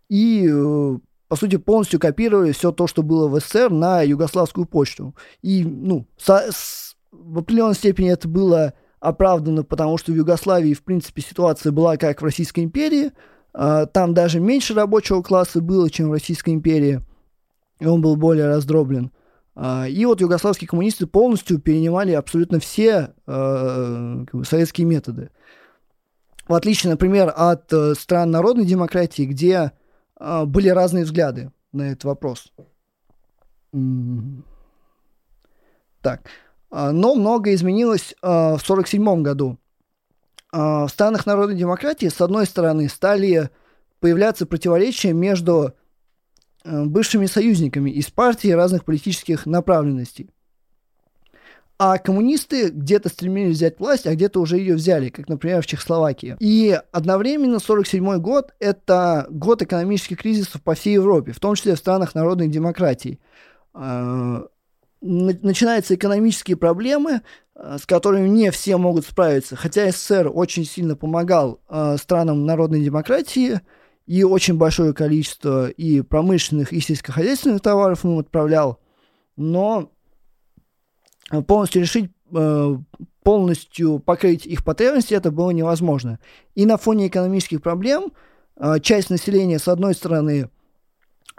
[0.08, 5.14] и, э, по сути, полностью копировали все то, что было в СССР на югославскую почту.
[5.42, 10.82] И, ну, со, с, в определенной степени это было оправдано, потому что в Югославии, в
[10.82, 13.12] принципе, ситуация была как в Российской империи.
[13.56, 17.00] Э, там даже меньше рабочего класса было, чем в Российской империи.
[17.80, 19.10] И он был более раздроблен.
[19.54, 25.30] А, и вот югославские коммунисты полностью перенимали абсолютно все э, как бы, советские методы.
[26.46, 29.72] В отличие, например, от э, стран народной демократии, где
[30.18, 32.50] были разные взгляды на этот вопрос.
[36.00, 36.22] Так.
[36.70, 39.58] А, но многое изменилось в 1947 году.
[40.52, 43.50] В странах народной демократии, с одной стороны, стали
[44.00, 45.74] появляться противоречия между
[46.66, 50.30] Э, бывшими союзниками из партий разных политических направленностей.
[51.78, 56.36] А коммунисты где-то стремились взять власть, а где-то уже ее взяли, как, например, в Чехословакии.
[56.40, 61.78] И одновременно 1947 год– это год экономических кризисов по всей Европе, в том числе в
[61.78, 63.20] странах народной демократии.
[65.06, 67.22] Э, начинаются экономические проблемы,
[67.54, 69.56] э, с которыми не все могут справиться.
[69.56, 71.60] Хотя СССР очень сильно помогал
[71.96, 73.60] странам народной демократии–
[74.06, 78.78] и очень большое количество и промышленных, и сельскохозяйственных товаров им отправлял,
[79.36, 79.90] но
[81.46, 82.76] полностью решить, э,
[83.24, 86.20] полностью покрыть их потребности это было невозможно.
[86.54, 88.12] И на фоне экономических проблем
[88.56, 90.50] э, часть населения, с одной стороны,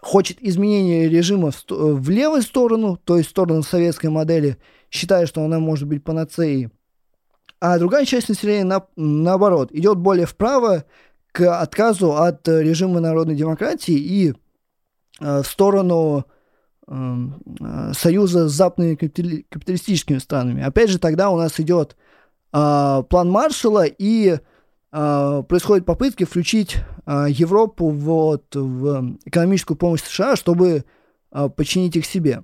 [0.01, 4.57] хочет изменения режима в, в левую сторону, то есть в сторону советской модели,
[4.89, 6.69] считая, что она может быть панацеей,
[7.59, 10.85] а другая часть населения, на, наоборот, идет более вправо,
[11.37, 14.33] к отказу от э, режима народной демократии и
[15.19, 16.25] э, в сторону
[16.87, 20.63] эм, э, союза с западными капиталистическими странами.
[20.63, 21.95] Опять же, тогда у нас идет
[22.49, 24.39] план Маршалла и
[25.47, 30.85] происходят попытки включить Европу вот, в экономическую помощь США, чтобы
[31.29, 32.43] подчинить их себе.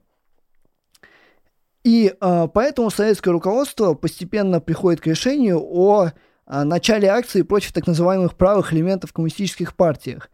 [1.84, 6.12] И поэтому советское руководство постепенно приходит к решению о
[6.46, 10.30] начале акции против так называемых правых элементов в коммунистических партиях.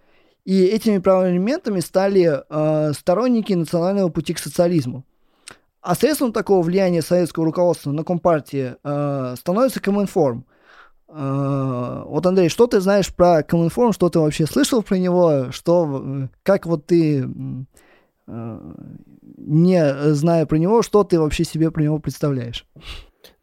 [0.45, 5.05] И этими правыми элементами стали э, сторонники национального пути к социализму.
[5.81, 10.45] А средством такого влияния советского руководства на Компартии э, становится Коминформ.
[11.09, 16.29] Э, вот, Андрей, что ты знаешь про Коминформ, что ты вообще слышал про него, что,
[16.43, 17.27] как вот ты,
[18.27, 18.59] э,
[19.37, 22.65] не зная про него, что ты вообще себе про него представляешь?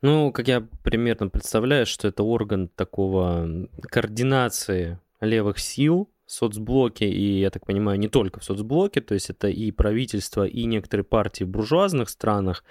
[0.03, 7.51] Ну, как я примерно представляю, что это орган такого координации левых сил, соцблоке, и, я
[7.51, 11.49] так понимаю, не только в соцблоке, то есть это и правительство, и некоторые партии в
[11.49, 12.65] буржуазных странах,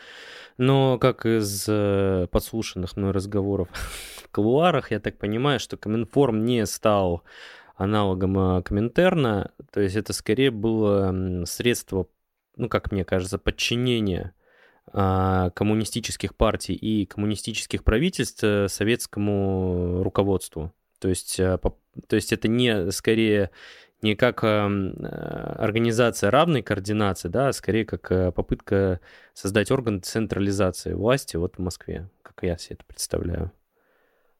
[0.58, 3.70] но как из э, подслушанных мной разговоров
[4.36, 7.24] в колуарах, я так понимаю, что Коминформ не стал
[7.78, 12.10] аналогом э, Коминтерна, то есть это скорее было средство,
[12.58, 14.34] ну, как мне кажется, подчинения
[14.91, 20.74] а, коммунистических партий и коммунистических правительств э, советскому руководству.
[21.00, 21.58] То есть, э,
[22.08, 23.52] то есть это не скорее
[24.02, 29.00] не как организация равной координации, да, а скорее как попытка
[29.34, 33.52] создать орган централизации власти вот в Москве, как я себе это представляю.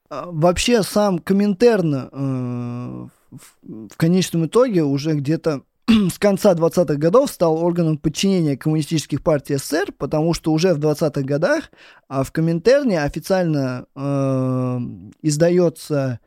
[0.08, 7.30] А, вообще сам Коминтерн э, в, в конечном итоге уже где-то с конца 20-х годов
[7.30, 11.70] стал органом подчинения коммунистических партий СССР, потому что уже в 20-х годах
[12.08, 14.78] а в Коминтерне официально э,
[15.22, 16.20] издается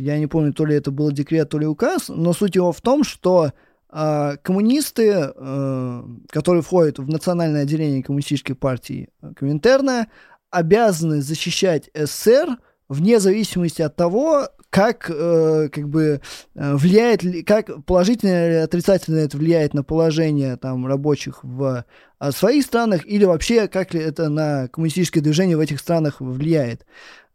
[0.00, 2.80] я не помню, то ли это был декрет, то ли указ, но суть его в
[2.80, 3.52] том, что
[3.92, 10.08] э, коммунисты, э, которые входят в национальное отделение коммунистической партии э, Коминтерна,
[10.50, 12.56] обязаны защищать СССР
[12.90, 16.20] вне зависимости от того, как э, как бы
[16.54, 21.84] э, влияет, как положительно или отрицательно это влияет на положение там рабочих в
[22.20, 26.84] э, своих странах или вообще как ли это на коммунистическое движение в этих странах влияет.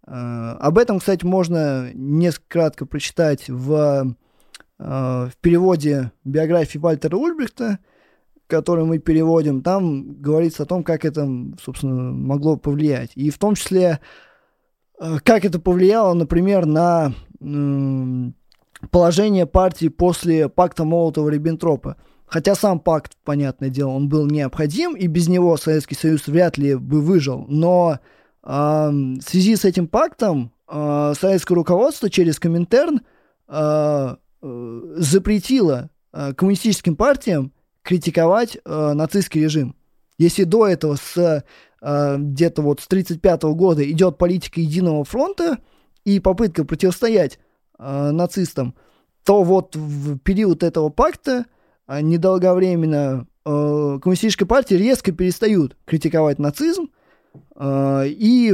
[0.06, 4.14] Э, об этом, кстати, можно несколько кратко прочитать в,
[4.78, 7.80] э, в переводе биографии Вальтера Ульбрихта,
[8.48, 9.62] который мы переводим.
[9.62, 11.28] Там говорится о том, как это,
[11.64, 13.12] собственно, могло повлиять.
[13.16, 14.02] И в том числе,
[15.24, 17.14] как это повлияло, например, на
[18.92, 21.96] положение партии после пакта Молотова-Риббентропа.
[22.26, 26.76] Хотя сам пакт, понятное дело, он был необходим, и без него Советский Союз вряд ли
[26.76, 27.46] бы выжил.
[27.48, 28.00] Но
[28.42, 33.02] в связи с этим пактом а, советское руководство через Коминтерн
[33.48, 37.52] а, э, запретило а, коммунистическим партиям
[37.84, 39.76] критиковать нацистский режим.
[40.18, 41.44] Если до этого с
[41.86, 45.60] где-то вот с 1935 года идет политика единого фронта
[46.04, 47.38] и попытка противостоять
[47.78, 48.74] нацистам,
[49.24, 51.46] то вот в период этого пакта
[51.88, 56.90] недолговременно коммунистическая партия резко перестают критиковать нацизм,
[57.56, 58.52] а, и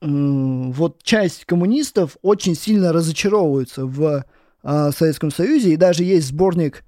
[0.00, 4.24] вот часть коммунистов очень сильно разочаровываются в
[4.62, 6.84] а, Советском Союзе, и даже есть сборник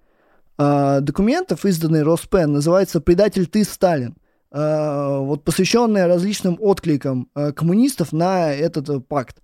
[0.58, 4.16] а, документов, изданный Роспен, называется «Предатель ты, Сталин»,
[4.56, 9.42] вот посвященный различным откликам коммунистов на этот пакт.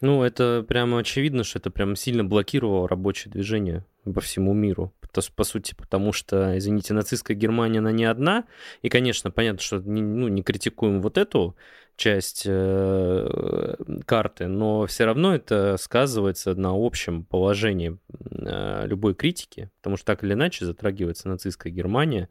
[0.00, 5.22] Ну, это прямо очевидно, что это прям сильно блокировало рабочее движение по всему миру то,
[5.34, 8.44] по сути, потому что, извините, нацистская Германия, она не одна,
[8.82, 11.56] и, конечно, понятно, что не, ну, не критикуем вот эту
[11.96, 17.98] часть э, карты, но все равно это сказывается на общем положении
[18.30, 22.28] э, любой критики, потому что так или иначе затрагивается нацистская Германия,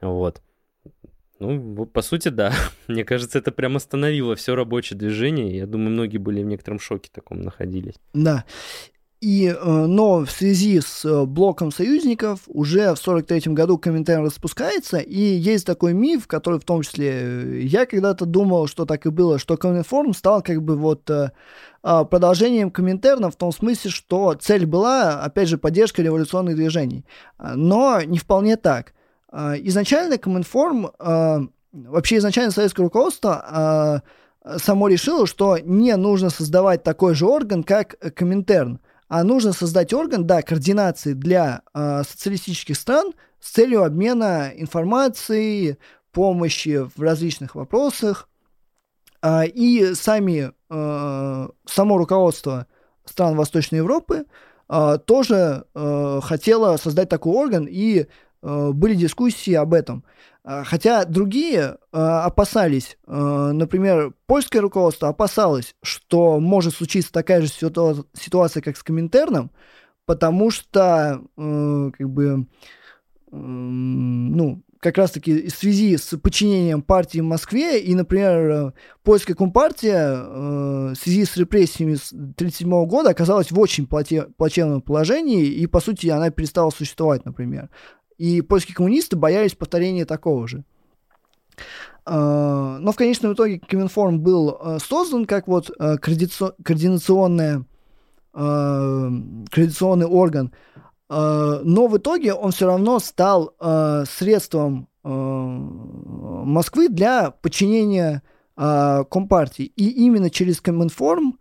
[0.00, 0.40] вот.
[1.38, 2.52] Ну, по сути, да.
[2.88, 5.56] Мне кажется, это прям остановило все рабочее движение.
[5.56, 7.94] Я думаю, многие были в некотором шоке таком находились.
[8.14, 8.44] Да.
[9.22, 14.98] И, э, но в связи с э, блоком союзников уже в 43 году Коминтерн распускается,
[14.98, 19.10] и есть такой миф, который в том числе э, я когда-то думал, что так и
[19.10, 21.10] было, что Коминформ стал как бы вот
[21.82, 27.06] а, продолжением Коминтерна в том смысле, что цель была, опять же, поддержка революционных движений.
[27.38, 28.92] Но не вполне так.
[29.32, 30.90] Изначально Коминформ,
[31.72, 34.02] вообще изначально советское руководство
[34.58, 40.26] само решило, что не нужно создавать такой же орган, как Коминтерн а нужно создать орган,
[40.26, 45.78] да, координации для социалистических стран с целью обмена информацией,
[46.10, 48.28] помощи в различных вопросах.
[49.24, 52.66] И сами, само руководство
[53.04, 54.24] стран Восточной Европы
[54.66, 55.64] тоже
[56.22, 58.06] хотело создать такой орган, и
[58.72, 60.04] были дискуссии об этом.
[60.48, 67.48] А, хотя другие э, опасались, э, например, польское руководство опасалось, что может случиться такая же
[67.48, 69.50] ситуа- ситуация, как с Коминтерном,
[70.04, 72.46] потому что, э, как бы,
[73.32, 78.72] э, ну, как раз-таки в связи с подчинением партии в Москве и, например,
[79.02, 84.80] польская компартия э, в связи с репрессиями с 1937 года оказалась в очень плаче- плачевном
[84.80, 87.68] положении, и, по сути, она перестала существовать, например.
[88.18, 90.64] И польские коммунисты боялись повторения такого же.
[92.04, 97.64] А, но в конечном итоге Коминформ был а, создан как вот а, координационная,
[98.32, 100.52] координационный орган,
[101.08, 103.54] но в итоге он все равно стал
[104.06, 108.22] средством Москвы для подчинения
[108.54, 109.72] Компартии.
[109.76, 111.38] И именно через Коминформ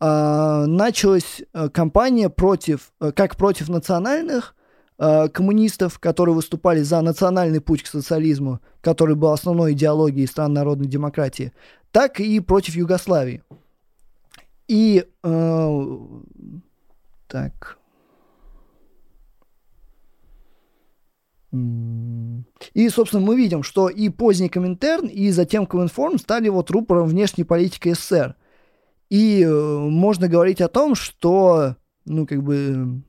[0.00, 4.54] э, началась э, кампания против, э, как против национальных
[4.98, 10.86] э, коммунистов, которые выступали за национальный путь к социализму, который был основной идеологией стран народной
[10.86, 11.52] демократии,
[11.92, 13.42] так и против Югославии.
[14.68, 15.98] И э,
[17.26, 17.78] так.
[21.50, 27.44] И, собственно, мы видим, что и поздний Коминтерн, и затем Коминформ стали вот рупором внешней
[27.44, 28.36] политики СССР.
[29.08, 33.02] И э, можно говорить о том, что, ну, как бы,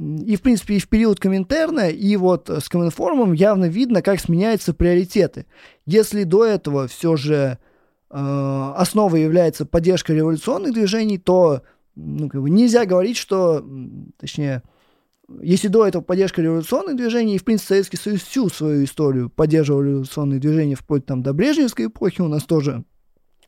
[0.00, 4.72] и, в принципе, и в период Коминтерна, и вот с Коминформом явно видно, как сменяются
[4.72, 5.46] приоритеты.
[5.84, 7.58] Если до этого все же
[8.10, 11.62] э, основой является поддержка революционных движений, то
[11.96, 13.62] ну, как бы нельзя говорить, что,
[14.18, 14.62] точнее,
[15.42, 19.82] если до этого поддержка революционных движений, и, в принципе, Советский Союз всю свою историю поддерживал
[19.82, 22.84] революционные движения вплоть там до Брежневской эпохи, у нас тоже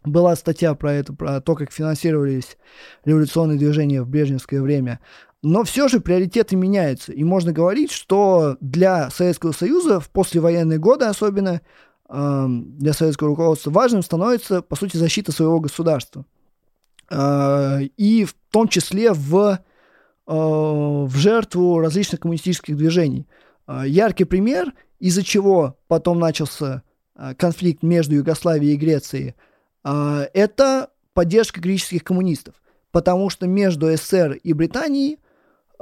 [0.05, 2.59] была статья про это, про то, как финансировались
[3.05, 5.01] революционные движения в брежневское время.
[5.43, 7.13] Но все же приоритеты меняются.
[7.13, 11.61] И можно говорить, что для Советского Союза в послевоенные годы особенно
[12.09, 16.25] э, для советского руководства важным становится, по сути, защита своего государства.
[17.11, 19.59] Э, и в том числе в
[20.25, 23.27] Э, в жертву различных коммунистических движений.
[23.67, 26.83] Э, яркий пример, из-за чего потом начался
[27.37, 29.35] конфликт между Югославией и Грецией,
[29.85, 32.55] это поддержка греческих коммунистов.
[32.91, 35.19] Потому что между СССР и Британией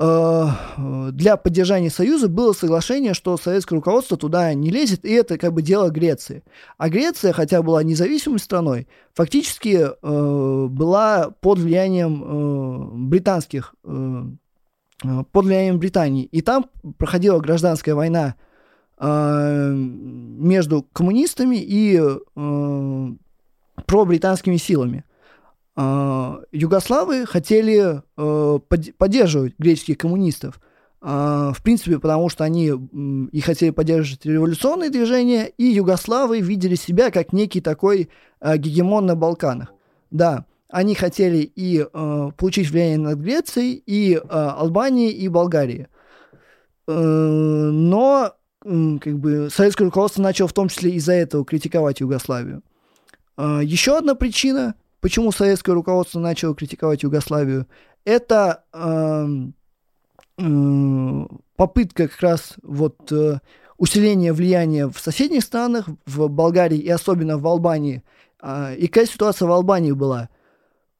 [0.01, 5.61] для поддержания Союза было соглашение, что советское руководство туда не лезет, и это как бы
[5.61, 6.43] дело Греции.
[6.79, 14.23] А Греция, хотя была независимой страной, фактически э, была под влиянием э, британских, э,
[15.05, 16.25] э под влиянием Британии.
[16.25, 16.65] И там
[16.97, 18.37] проходила гражданская война
[18.99, 23.09] э, между коммунистами и э,
[23.85, 25.05] пробританскими силами.
[25.83, 28.59] А, югославы хотели э,
[28.99, 30.61] поддерживать греческих коммунистов,
[31.01, 32.71] а, в принципе, потому что они
[33.33, 38.11] и хотели поддерживать революционные движения, и югославы видели себя как некий такой
[38.43, 39.73] э, гегемон на Балканах.
[40.11, 45.87] Да, они хотели и э, получить влияние над Грецией, и Албанией, и Болгарией.
[46.87, 52.63] Но как бы советское руководство начало в том числе из-за этого критиковать Югославию.
[53.39, 57.67] Еще одна причина почему советское руководство начало критиковать Югославию,
[58.05, 59.27] это э,
[60.39, 61.27] э,
[61.57, 63.39] попытка как раз вот э,
[63.79, 68.03] усиления влияния в соседних странах, в Болгарии и особенно в Албании.
[68.43, 70.29] Э, и какая ситуация в Албании была?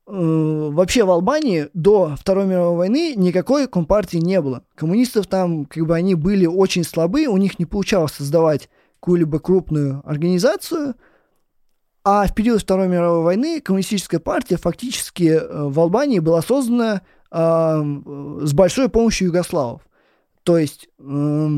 [0.07, 4.65] Э, вообще в Албании до Второй мировой войны никакой компартии не было.
[4.75, 8.69] Коммунистов там, как бы, они были очень слабы, у них не получалось создавать
[9.01, 10.95] какую-либо крупную организацию–
[12.05, 17.37] а в период Второй мировой войны коммунистическая партия фактически э, в Албании была создана э,
[18.43, 19.83] с большой помощью югославов.
[20.43, 21.49] То есть э,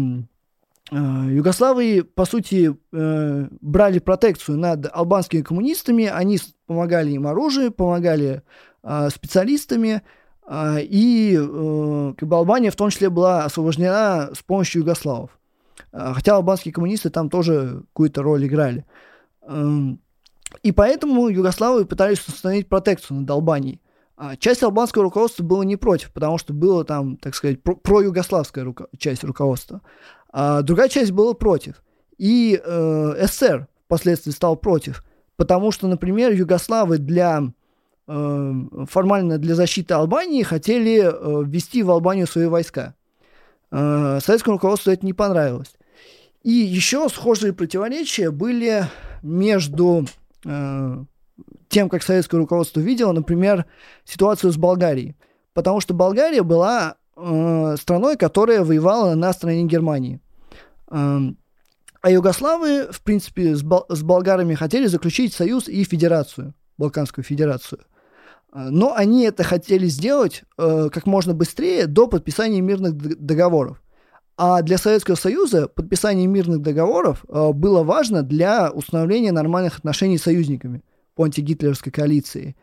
[0.90, 0.97] э,
[1.30, 8.43] югославы, по сути, брали протекцию над албанскими коммунистами, они помогали им оружием, помогали
[8.82, 10.03] э, специалистами,
[10.49, 11.36] э, и
[12.18, 15.30] как бы Албания в том числе была освобождена с помощью югославов.
[15.93, 18.84] Э, хотя албанские коммунисты там тоже какую-то роль играли.
[20.62, 23.80] И поэтому югославы пытались установить протекцию над Албанией.
[24.16, 28.64] А часть албанского руководства была не против, потому что было там, так сказать, про- проюгославская
[28.64, 29.80] руко- часть руководства.
[30.30, 31.82] А другая часть была против.
[32.18, 35.05] И э, СССР впоследствии стал против,
[35.36, 37.42] потому что, например, югославы для
[38.07, 38.53] э,
[38.88, 42.94] формально для защиты Албании хотели э, ввести в Албанию свои войска.
[43.70, 45.74] Э, советскому руководству это не понравилось.
[46.42, 48.84] И еще схожие противоречия были
[49.22, 50.07] между
[50.45, 53.66] тем, как советское руководство видело, например,
[54.05, 55.16] ситуацию с Болгарией.
[55.55, 60.20] Потому что Болгария была э, страной, которая воевала на стороне Германии.
[60.90, 61.18] Э,
[62.01, 67.80] а югославы, в принципе, с, бол- с болгарами хотели заключить союз и федерацию, Балканскую федерацию.
[68.53, 73.81] Э, но они это хотели сделать э, как можно быстрее до подписания мирных договоров.
[74.36, 80.22] А для Советского Союза подписание мирных договоров э, было важно для установления нормальных отношений с
[80.22, 80.82] союзниками
[81.14, 82.56] по антигитлеровской коалиции.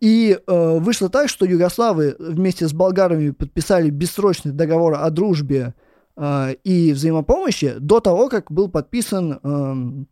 [0.00, 5.74] И э, вышло так, что югославы вместе с болгарами подписали бессрочный договор о дружбе
[6.16, 10.08] э, и взаимопомощи до того, как был подписан эм,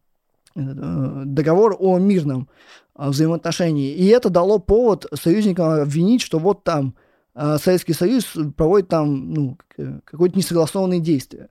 [0.55, 2.49] э, договор о мирном
[2.97, 3.93] э, взаимоотношении.
[3.93, 6.95] И это дало повод союзникам обвинить, что вот там
[7.35, 9.59] Советский Союз проводит там ну,
[10.05, 11.49] какое-то несогласованные действия.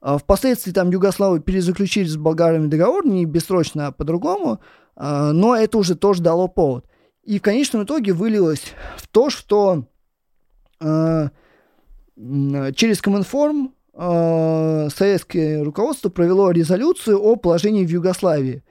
[0.00, 4.60] А впоследствии там югославы перезаключили с болгарами договор, не бессрочно, а по-другому,
[4.96, 6.84] а, но это уже тоже дало повод.
[7.24, 9.86] и в конечном итоге вылилось в то, что
[10.80, 11.30] через
[13.00, 18.62] Коминформ советское руководство провело резолюцию о положении в Югославии,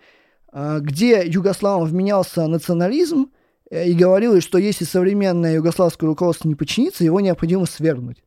[0.53, 3.32] где югославам вменялся национализм
[3.74, 8.24] и говорилось, что если современное югославское руководство не подчинится, его необходимо свергнуть.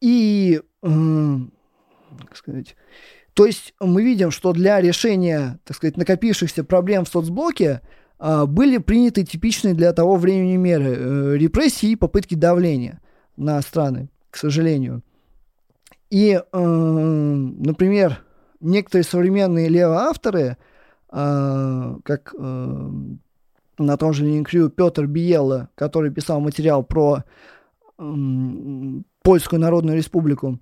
[0.00, 2.76] И, как сказать,
[3.36, 7.82] то есть мы видим, что для решения, так сказать, накопившихся проблем в соцблоке
[8.18, 13.02] а, были приняты типичные для того времени меры э, репрессии и попытки давления
[13.36, 15.02] на страны, к сожалению.
[16.08, 18.24] И, э, например,
[18.60, 20.56] некоторые современные левоавторы, э,
[21.16, 22.90] как э,
[23.78, 27.24] на том же Линкрю Петр Биелла, который писал материал про
[27.98, 28.02] э,
[29.22, 30.58] Польскую Народную Республику,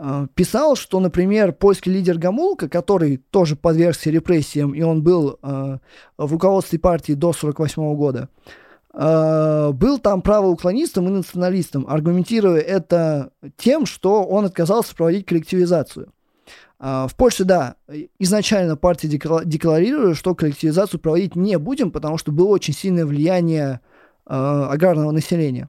[0.00, 5.78] а, писал, что, например, польский лидер Гамулка, который тоже подвергся репрессиям, и он был э,
[6.16, 8.28] в руководстве партии до 1948 года,
[8.94, 16.12] э, был там правоуклонистом и националистом, аргументируя это тем, что он отказался проводить коллективизацию.
[16.80, 17.74] В Польше, да,
[18.20, 23.80] изначально партия декларировала, что коллективизацию проводить не будем, потому что было очень сильное влияние
[24.26, 25.68] э, аграрного населения.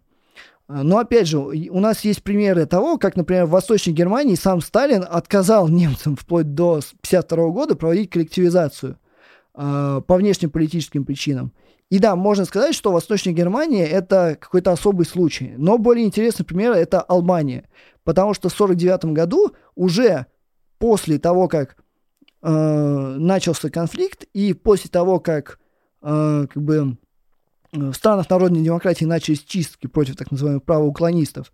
[0.70, 4.62] А, но опять же, у нас есть примеры того, как, например, в Восточной Германии сам
[4.62, 8.97] Сталин отказал немцам вплоть до 1952 года проводить коллективизацию
[9.55, 11.51] э, по внешнеполитическим причинам.
[11.89, 15.55] И да, можно сказать, что Восточная Германия это какой-то особый случай.
[15.57, 17.68] Но более интересный пример это Албания.
[18.03, 20.28] Потому что в 1949 году уже
[20.80, 21.77] после того, как
[22.41, 25.59] э, начался конфликт и после того, как
[26.01, 26.97] э, как бы
[27.71, 31.51] в странах народной демократии начались чистки против так называемых правоуклонистов.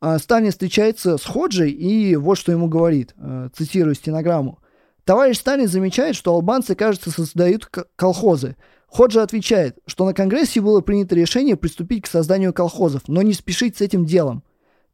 [0.00, 4.60] А Сталин встречается с Ходжей и вот что ему говорит, э, цитирую стенограмму.
[5.04, 7.66] Товарищ Сталин замечает, что албанцы, кажется, создают
[7.96, 8.56] колхозы.
[8.86, 13.76] Ходжа отвечает, что на Конгрессе было принято решение приступить к созданию колхозов, но не спешить
[13.76, 14.42] с этим делом.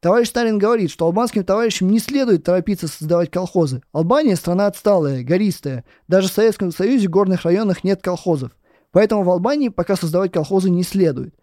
[0.04, 3.80] Товарищ Сталин говорит, что албанским товарищам не следует торопиться создавать колхозы.
[3.90, 5.86] Албания– страна отсталая, гористая.
[6.08, 8.50] Даже в Советском Союзе в горных районах нет колхозов.
[8.92, 11.34] Поэтому в Албании пока создавать колхозы не следует.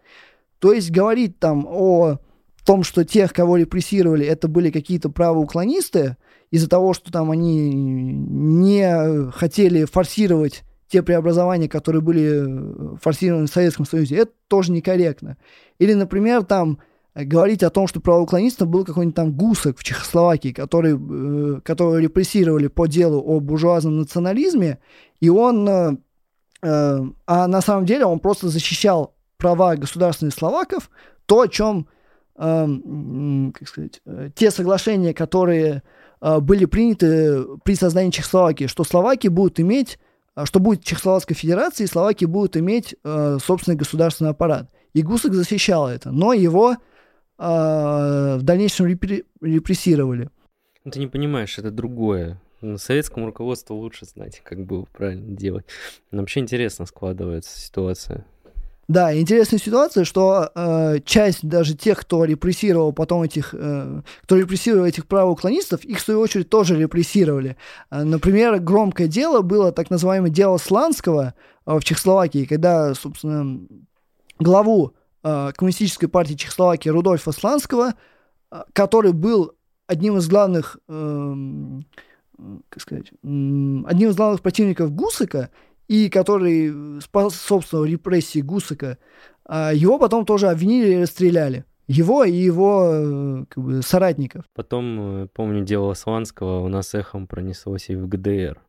[0.59, 2.19] То есть говорить там о
[2.63, 6.17] том, что тех, кого репрессировали, это были какие-то правоуклонисты,
[6.51, 13.87] из-за того, что там они не хотели форсировать те преобразования, которые были форсированы в Советском
[13.87, 15.37] Союзе, это тоже некорректно.
[15.79, 16.77] Или, например, там
[17.15, 22.67] говорить о том, что правоуклонистом был какой-нибудь там Гусак в Чехословакии, который, э, которого репрессировали
[22.67, 24.79] по делу о буржуазном национализме,
[25.19, 25.97] и он э,
[26.61, 30.89] Э, а на самом деле он просто защищал права государственных словаков,
[31.25, 31.87] то, о чем,
[32.37, 32.67] э,
[33.53, 35.83] как сказать, э, те соглашения, которые
[36.41, 39.97] были приняты при создании Чехословакии, что Словакия будут иметь,
[40.43, 44.69] что будет Чехословацкая федерация, и Словакия будет иметь собственный государственный аппарат.
[44.93, 46.75] И Гусак защищал это, но его
[47.47, 50.29] в дальнейшем репрессировали.
[50.89, 52.39] Ты не понимаешь, это другое.
[52.77, 55.65] Советскому руководству лучше знать, как было правильно делать.
[56.11, 58.25] Но вообще интересно складывается ситуация.
[58.87, 64.85] Да, интересная ситуация, что э, часть даже тех, кто репрессировал потом этих, э, кто репрессировал
[64.85, 67.55] этих правоуклонистов, их в свою очередь тоже репрессировали.
[67.89, 71.35] Э, например, громкое дело было так называемое дело Сланского
[71.65, 73.65] э, в Чехословакии, когда, собственно,
[74.39, 77.93] главу коммунистической партии Чехословакии Рудольфа Сланского,
[78.51, 79.53] э, который был
[79.87, 81.35] одним из главных э,
[82.69, 85.49] как сказать, одним из главных противников Гусака,
[85.87, 88.97] и который способствовал репрессии Гусака,
[89.45, 91.65] а его потом тоже обвинили и расстреляли.
[91.87, 94.45] Его и его э, как бы, соратников.
[94.55, 98.61] Потом, э, помню, дело Сланского у нас эхом пронеслось и в ГДР.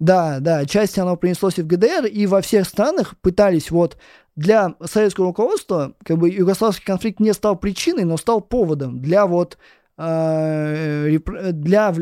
[0.00, 3.96] Да, да, часть оно принеслось и в ГДР, и во всех странах пытались вот
[4.36, 9.58] для советского руководства, как бы югославский конфликт не стал причиной, но стал поводом для вот
[9.98, 11.08] Э,
[11.52, 11.94] для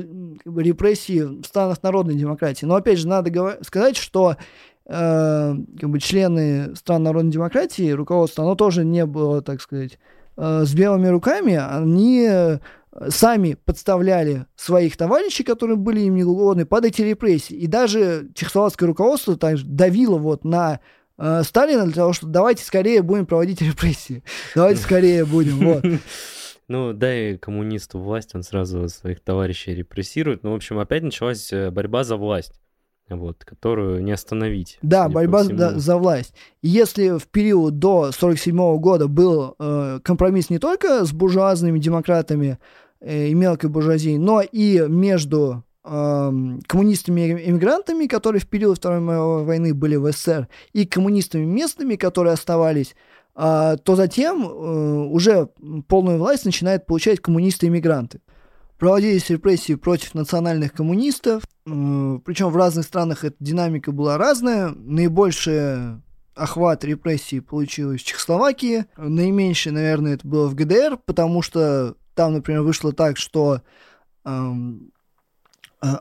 [0.45, 2.67] репрессий в странах народной демократии.
[2.67, 4.37] Но опять же, надо сказать, что
[4.87, 10.01] э, как бы члены стран народной демократии, руководство, оно тоже не было, так сказать,
[10.37, 11.55] э, с белыми руками.
[11.55, 12.59] Они
[13.09, 17.55] сами подставляли своих товарищей, которые были им неугодны, под эти репрессии.
[17.55, 20.81] И даже чехословацкое руководство также давило вот на
[21.17, 24.23] Сталина для того, что давайте скорее будем проводить репрессии.
[24.55, 25.59] Давайте скорее будем.
[25.59, 25.85] Вот.
[26.67, 30.45] Ну, дай коммунисту власть, он сразу своих товарищей репрессирует.
[30.45, 32.55] Ну, в общем, опять началась э, борьба за власть
[33.09, 34.79] вот, которую не остановить.
[34.83, 36.35] Да, борьба за, за власть.
[36.63, 42.59] Если в период до 1947 года был э, компромисс не только с буржуазными демократами
[43.01, 49.75] э, и мелкой буржуазией, но и между э, коммунистами-эмигрантами, которые в период Второй мировой войны
[49.75, 52.97] были в СССР, и коммунистами местными, которые оставались,
[53.37, 55.51] э, то затем э, уже
[55.87, 58.21] полную власть начинают получать коммунисты-эмигранты.
[58.79, 64.71] Проводились репрессии против национальных коммунистов, э, причем в разных странах эта динамика была разная.
[64.71, 66.01] Наибольшая
[66.35, 68.87] охват репрессий получилось в Чехословакии.
[68.97, 73.61] Наименьшее, наверное, это было в ГДР, потому что там, например, вышло так, что
[74.25, 74.94] эм,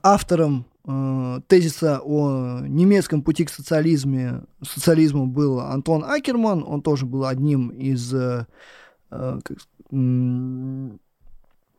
[0.04, 6.64] автором э, тезиса о немецком пути к социализме, социализму был Антон Акерман.
[6.68, 8.46] Он тоже был одним из э,
[9.12, 9.40] э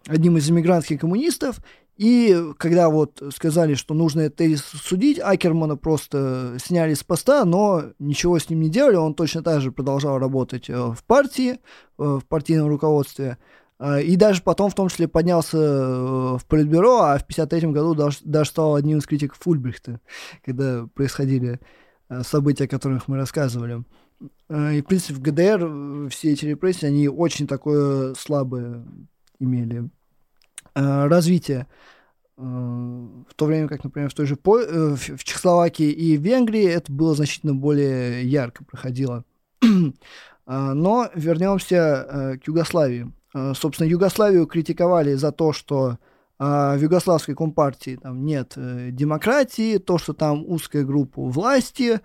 [0.06, 1.60] одним из иммигрантских коммунистов,
[1.96, 7.84] и когда вот сказали, что нужно этот тезис судить, Акермана просто сняли с поста, но
[8.00, 11.56] ничего с ним не делали, он точно так же продолжал работать э, в партии, э,
[11.96, 17.22] в партийном руководстве, э, и даже потом в том числе поднялся в Политбюро, а в
[17.22, 20.00] 1953 году даже, даже стал одним из критиков Фульбрихта,
[20.44, 21.58] когда происходили
[22.22, 23.82] события, о которых мы рассказывали.
[24.48, 28.84] И, в принципе, в ГДР все эти репрессии, они очень такое слабое
[29.38, 29.90] имели
[30.74, 31.66] э, развитие.
[32.36, 34.58] Э, в то время как, например, в той же По...
[34.58, 39.24] э, в, Чехословакии и Венгрии это было значительно более ярко проходило.
[39.62, 39.66] э,
[40.46, 43.12] но вернемся э, к Югославии.
[43.34, 45.98] Э, собственно, Югославию критиковали за то, что
[46.38, 46.44] э,
[46.76, 52.00] в югославской компартии там нет э, демократии, то, что там узкая группа власти,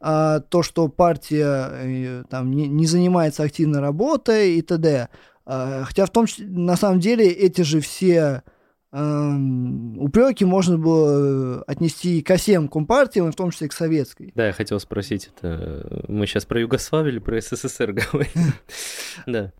[0.00, 5.08] а, то, что партия э, там не, не занимается активной работой и т.д.
[5.44, 8.44] А, хотя в том числе, на самом деле, эти же все
[8.92, 9.32] э,
[9.96, 14.32] упреки можно было отнести ко всем компартиям, в том числе и к советской.
[14.36, 18.52] Да, я хотел спросить, это мы сейчас про Югославию или про СССР говорим?
[19.26, 19.52] Да.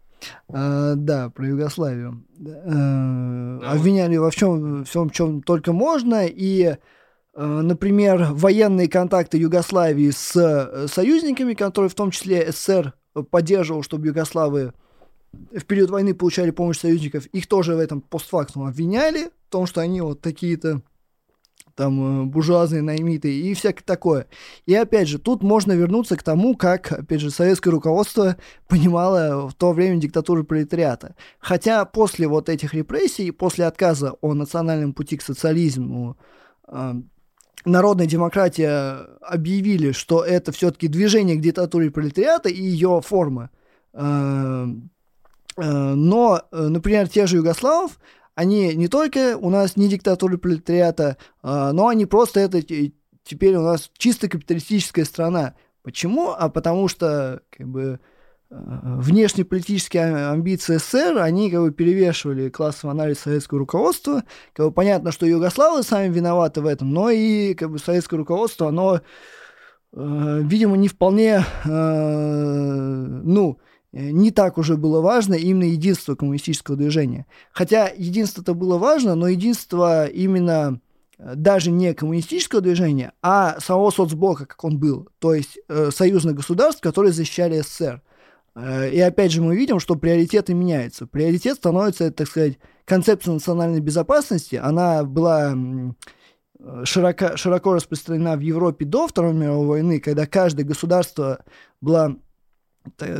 [0.49, 2.25] А, да, про Югославию.
[2.41, 6.77] А, обвиняли во всем, всем, чем только можно, и,
[7.35, 12.95] э, например, военные контакты Югославии с э, союзниками, которые в том числе СССР
[13.31, 14.73] поддерживал, чтобы югославы
[15.33, 19.81] в период войны получали помощь союзников, их тоже в этом постфактум обвиняли, в том, что
[19.81, 20.83] они вот такие-то
[21.79, 24.27] там э, буржуазные наймиты и всякое такое.
[24.67, 28.37] И опять же, тут можно вернуться к тому, как, опять же, советское руководство
[28.69, 31.15] понимало в то время диктатуру пролетариата.
[31.39, 36.17] Хотя после вот этих репрессий, после отказа о национальном пути к социализму,
[36.67, 36.95] э,
[37.65, 43.51] народная демократия объявили, что это все-таки движение к диктатуре пролетариата и ее форма
[43.93, 44.67] э,
[45.61, 47.99] но, например, те же югославов,
[48.39, 53.63] они не только у нас не диктатура пролетариата, а, но они просто это теперь у
[53.63, 55.57] нас чисто капиталистическая страна.
[55.83, 56.31] Почему?
[56.31, 57.99] А потому что как бы
[58.49, 64.23] э, внешнеполитические амбиции СССР, они как бы перевешивали классовый анализ советского руководства.
[64.53, 68.69] Как бы понятно, что югославы сами виноваты в этом, но и как бы советское руководство,
[68.69, 69.01] оно,
[69.93, 73.59] э, видимо, не вполне, э, ну,
[73.93, 77.27] не так уже было важно именно единство коммунистического движения.
[77.53, 80.81] Хотя единство-то было важно, но единство именно
[81.19, 86.37] э, даже не коммунистического движения, а самого соцблока, как он был, то есть э, союзных
[86.37, 88.03] государств, которые защищали СССР.
[88.55, 91.07] Э, и опять же мы видим, что приоритеты меняются.
[91.07, 94.57] Приоритет становится, так сказать, концепция национальной безопасности.
[94.57, 95.57] Она была
[96.85, 101.45] широко, широко распространена в Европе до Второй мировой войны, когда каждое государство
[101.81, 102.17] было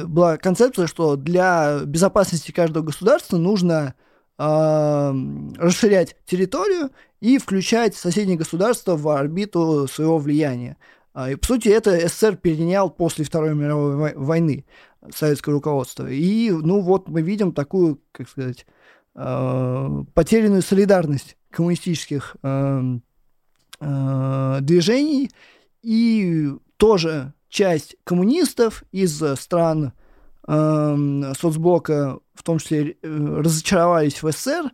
[0.07, 3.95] была концепция, что для безопасности каждого государства нужно
[4.39, 5.15] э,
[5.59, 6.91] расширять территорию
[7.21, 10.77] и включать соседние государства в орбиту своего влияния.
[11.13, 14.65] А, и, по сути, это СССР перенял после Второй мировой войны
[15.15, 16.07] советское руководство.
[16.09, 18.67] И, ну, вот мы видим такую, как сказать,
[19.15, 22.83] э, потерянную солидарность коммунистических э,
[23.81, 25.31] э, движений
[25.83, 29.93] и тоже часть коммунистов из стран
[30.47, 34.71] э, соцблока, в том числе, э, разочаровались в СССР.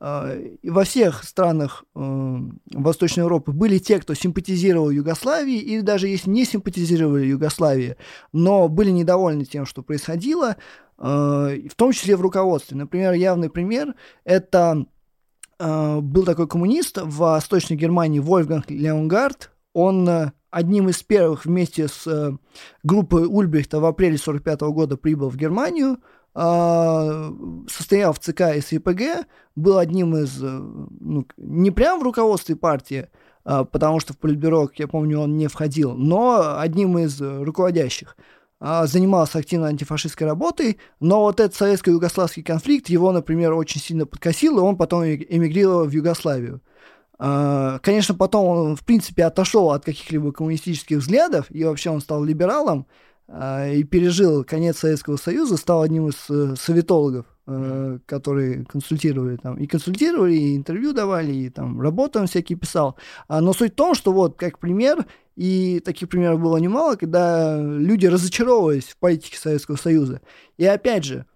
[0.00, 2.36] Э, и во всех странах э,
[2.72, 7.96] Восточной Европы были те, кто симпатизировал Югославии, и даже если не симпатизировали Югославии,
[8.32, 10.56] но были недовольны тем, что происходило,
[10.98, 12.76] э, в том числе в руководстве.
[12.76, 14.86] Например, явный пример– это
[15.58, 19.50] э, был такой коммунист в Восточной Германии Вольфганг Леонгард.
[19.74, 22.32] Он э, одним из первых вместе с э,
[22.82, 25.98] группой Ульбрихта в апреле 1945 года прибыл в Германию,
[26.34, 27.32] э,
[27.68, 29.26] состоял в ЦК СИПГ,
[29.56, 33.08] был одним из, э, ну, не прям в руководстве партии,
[33.44, 38.16] э, потому что в Политбюро, я помню, он не входил, но одним из руководящих
[38.60, 44.58] э, занимался активно антифашистской работой, но вот этот советско-югославский конфликт его, например, очень сильно подкосил,
[44.58, 46.62] и он потом эмигрировал в Югославию.
[47.18, 52.24] А, конечно, потом он, в принципе, отошел от каких-либо коммунистических взглядов, и вообще он стал
[52.24, 52.86] либералом,
[53.26, 59.56] а, и пережил конец Советского Союза, стал одним из э, советологов, э, которые консультировали там,
[59.56, 62.96] и консультировали, и интервью давали, и там работы он всякие писал.
[63.26, 65.04] А, но суть в том, что вот, как пример,
[65.36, 70.20] и таких примеров было немало, когда люди разочаровывались в политике Советского Союза.
[70.56, 71.26] И опять же,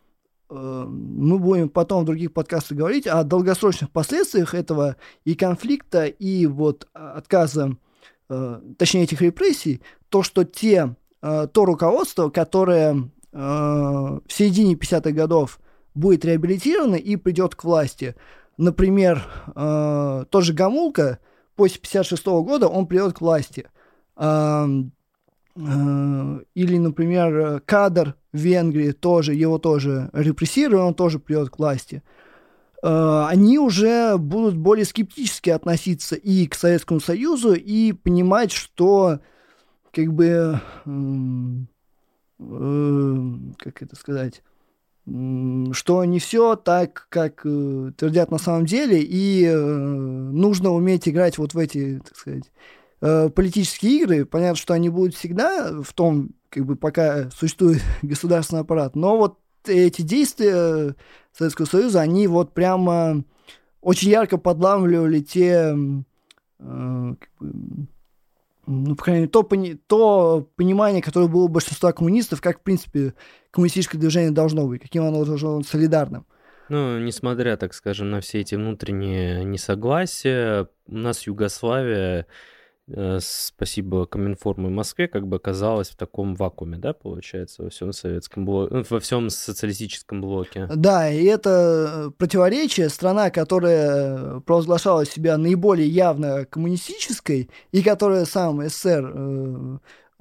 [0.53, 6.89] мы будем потом в других подкастах говорить о долгосрочных последствиях этого и конфликта, и вот
[6.93, 7.77] отказа,
[8.29, 15.59] э, точнее этих репрессий, то, что те, э, то руководство, которое в середине 50-х годов
[15.95, 18.15] будет реабилитировано и придет к власти.
[18.59, 19.27] Например,
[20.31, 21.19] тоже Гамулка
[21.57, 23.71] после 56 -го года он придет к власти.
[25.55, 32.03] Э, или, например, кадр в Венгрии тоже, его тоже репрессируют, он тоже придет к власти.
[32.83, 39.21] Э, они уже будут более скептически относиться и к Советскому Союзу, и понимать, что
[39.93, 41.63] как бы э,
[43.59, 44.43] как это сказать,
[45.05, 51.59] что не все так, как твердят на самом деле, и нужно уметь играть вот в
[51.59, 52.51] эти, так сказать,
[53.01, 58.61] э, политические игры, понятно, что они будут всегда в том, как бы пока существует государственный
[58.61, 60.95] аппарат, но вот эти действия
[61.33, 63.25] Советского Союза, они вот прямо
[63.81, 65.75] очень ярко подламывали те,
[66.59, 67.87] э, как бы,
[68.67, 72.63] ну, по крайней мере, то, пони то понимание, которое было у большинства коммунистов, как, в
[72.63, 73.15] принципе,
[73.51, 76.27] коммунистическое движение должно быть, каким оно должно быть солидарным.
[76.69, 82.25] Ну, несмотря, так скажем, на все эти внутренние несогласия, у нас Югославия Э,
[83.21, 88.45] спасибо Коминформу и Москве, как бы оказалась в таком вакууме, да, получается, во всем советском
[88.45, 90.69] блоке, ну, во всем социалистическом блоке.
[90.75, 99.13] Да, и это противоречие, страна, которая провозглашала себя наиболее явно коммунистической, и которая сам СССР
[99.15, 99.79] э,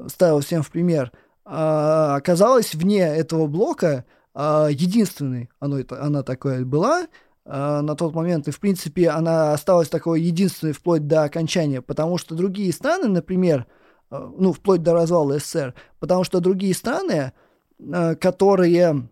[0.07, 1.11] ставил всем в пример,
[1.45, 4.05] э, оказалась вне этого блока
[4.35, 7.07] э, единственной, оно, она такое была, Э,
[7.45, 12.35] на тот момент, и, в принципе, она осталась такой единственной вплоть до окончания, потому что
[12.35, 13.65] другие страны, например,
[14.11, 17.33] э, ну, вплоть до развала СССР, потому что другие страны,
[17.79, 19.09] э, которые,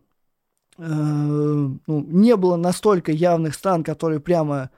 [0.77, 4.69] ну, не было настолько явных стран, которые прямо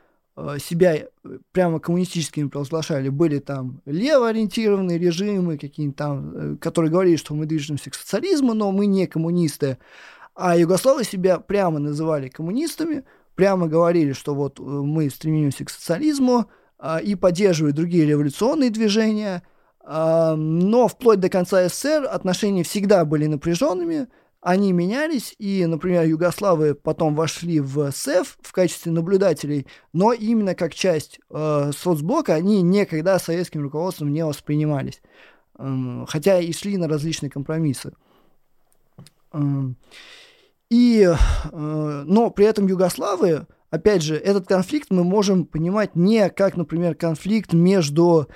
[0.58, 1.08] себя
[1.52, 7.96] прямо коммунистическими провозглашали, были там левоориентированные режимы, какие-нибудь там, которые говорили, что мы движемся к
[7.96, 9.78] социализму, но мы не коммунисты,
[10.34, 13.04] а Югославы себя прямо называли коммунистами,
[13.42, 16.46] прямо говорили, что вот э, мы стремимся к социализму
[16.78, 19.42] а, и поддерживали другие революционные движения,
[19.80, 24.10] а, но вплоть до конца СССР отношения всегда были напряженными,
[24.42, 30.76] они менялись, и, например, югославы потом вошли в СЭФ в качестве наблюдателей, но именно как
[30.76, 35.02] часть э, соцблока они никогда советским руководством не воспринимались,
[35.58, 37.94] э, хотя и шли на различные компромиссы.
[39.34, 39.40] Э,
[40.72, 46.56] и, э, но при этом югославы, опять же, этот конфликт мы можем понимать не как,
[46.56, 48.30] например, конфликт между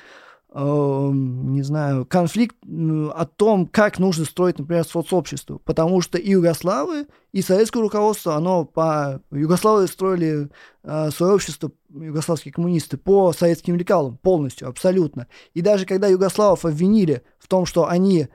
[0.53, 5.59] э, не знаю, конфликт о том, как нужно строить, например, соцобщество.
[5.59, 9.21] Потому что и Югославы, и советское руководство, оно по...
[9.31, 10.49] Югославы строили
[10.83, 15.27] э, свое общество, югославские коммунисты, по советским лекалам полностью, абсолютно.
[15.53, 18.27] И даже когда югославов обвинили в том, что они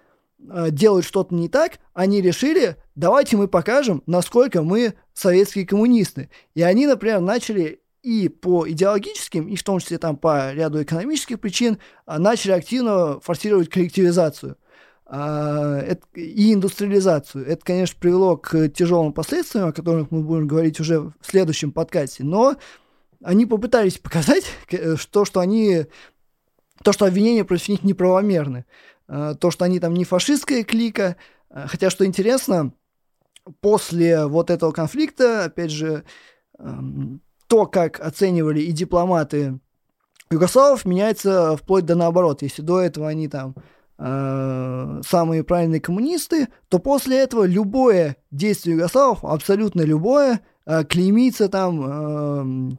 [0.70, 6.30] делают что-то не так, они решили, давайте мы покажем, насколько мы советские коммунисты.
[6.54, 11.40] И они, например, начали и по идеологическим, и в том числе там по ряду экономических
[11.40, 14.56] причин а, начали активно форсировать коллективизацию
[15.06, 15.80] а,
[16.14, 17.46] и индустриализацию.
[17.46, 22.24] Это, конечно, привело к тяжелым последствиям, о которых мы будем говорить уже в следующем подкасте,
[22.24, 22.56] но
[23.22, 24.44] они попытались показать,
[24.96, 25.86] что, что они
[26.82, 28.64] то, что обвинения против них неправомерны.
[29.10, 31.16] Э, то, что они там не фашистская клика.
[31.50, 32.72] Э, хотя, что интересно,
[33.60, 36.04] после вот этого конфликта, опять же,
[36.58, 39.58] эм, то, как оценивали и дипломаты
[40.30, 42.42] югославов, меняется вплоть до наоборот.
[42.42, 43.56] Если до этого они там
[43.98, 50.40] э, самые правильные коммунисты, то после этого любое действие югославов, абсолютно любое,
[50.88, 52.78] клеймится там эм,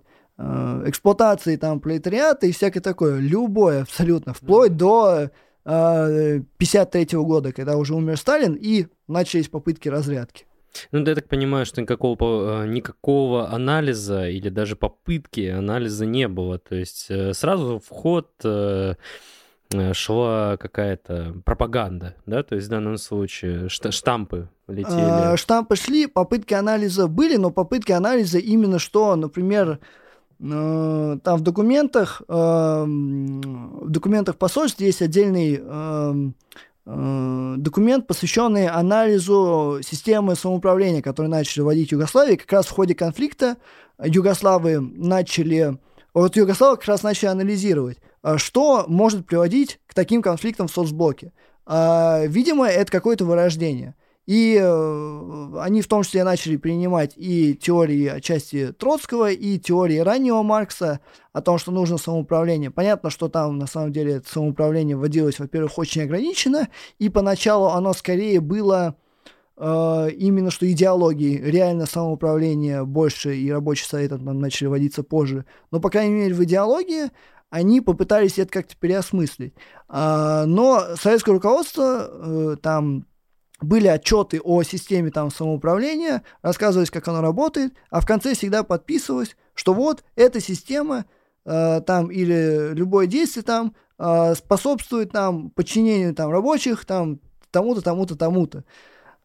[0.85, 3.17] эксплуатацией там пролетариата и всякое такое.
[3.17, 5.29] Любое абсолютно, вплоть до
[5.63, 10.45] 53 -го года, когда уже умер Сталин, и начались попытки разрядки.
[10.91, 16.27] Ну, да, я так понимаю, что никакого, э, никакого анализа или даже попытки анализа не
[16.27, 16.59] было.
[16.59, 18.95] То есть э, сразу в ход э,
[19.93, 24.95] шла какая-то пропаганда, да, то есть в данном случае штампы летели.
[24.95, 29.79] А, штампы шли, попытки анализа были, но попытки анализа именно что, например, Э,
[30.41, 36.13] там в документах, э, в документах посольств есть отдельный э,
[37.57, 42.37] документ, посвященный анализу системы самоуправления, которую начали вводить Югославии.
[42.37, 43.57] Как раз в ходе конфликта
[44.03, 45.77] югославы начали,
[46.15, 47.99] вот югославы как раз начали анализировать,
[48.37, 51.33] что может приводить к таким конфликтам в соцблоке.
[51.67, 53.93] Видимо, это какое-то вырождение.
[54.27, 60.43] И э, они в том числе начали принимать и теории отчасти Троцкого, и теории раннего
[60.43, 60.99] Маркса
[61.33, 62.69] о том, что нужно самоуправление.
[62.69, 66.69] Понятно, что там на самом деле самоуправление вводилось, во-первых, очень ограниченно,
[66.99, 68.95] и поначалу оно скорее было
[69.57, 71.41] э, именно что идеологии.
[71.41, 75.45] Реально самоуправление больше и рабочий совет там начали вводиться позже.
[75.71, 77.09] Но, по крайней мере, в идеологии
[77.49, 79.53] они попытались это как-то переосмыслить.
[79.89, 83.05] А, но советское руководство э, там
[83.61, 89.35] были отчеты о системе там самоуправления, рассказывалось, как оно работает, а в конце всегда подписывалось,
[89.53, 91.05] что вот эта система
[91.45, 97.19] э, там или любое действие там э, способствует там подчинению там рабочих там
[97.51, 98.63] тому-то, тому-то, тому-то.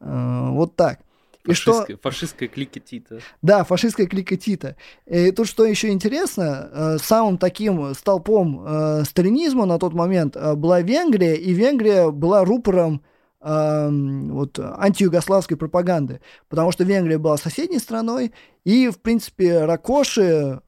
[0.01, 1.01] Э, вот так.
[1.47, 1.99] И фашистская, что...
[2.03, 3.21] фашистская клика Тита.
[3.41, 4.77] Да, фашистская клика Тита.
[5.07, 10.55] И тут что еще интересно, э, самым таким столпом э, сталинизма на тот момент э,
[10.55, 13.03] была Венгрия, и Венгрия была рупором
[13.41, 18.33] вот, антиюгославской пропаганды, потому что Венгрия была соседней страной,
[18.65, 20.61] и, в принципе, Ракоши,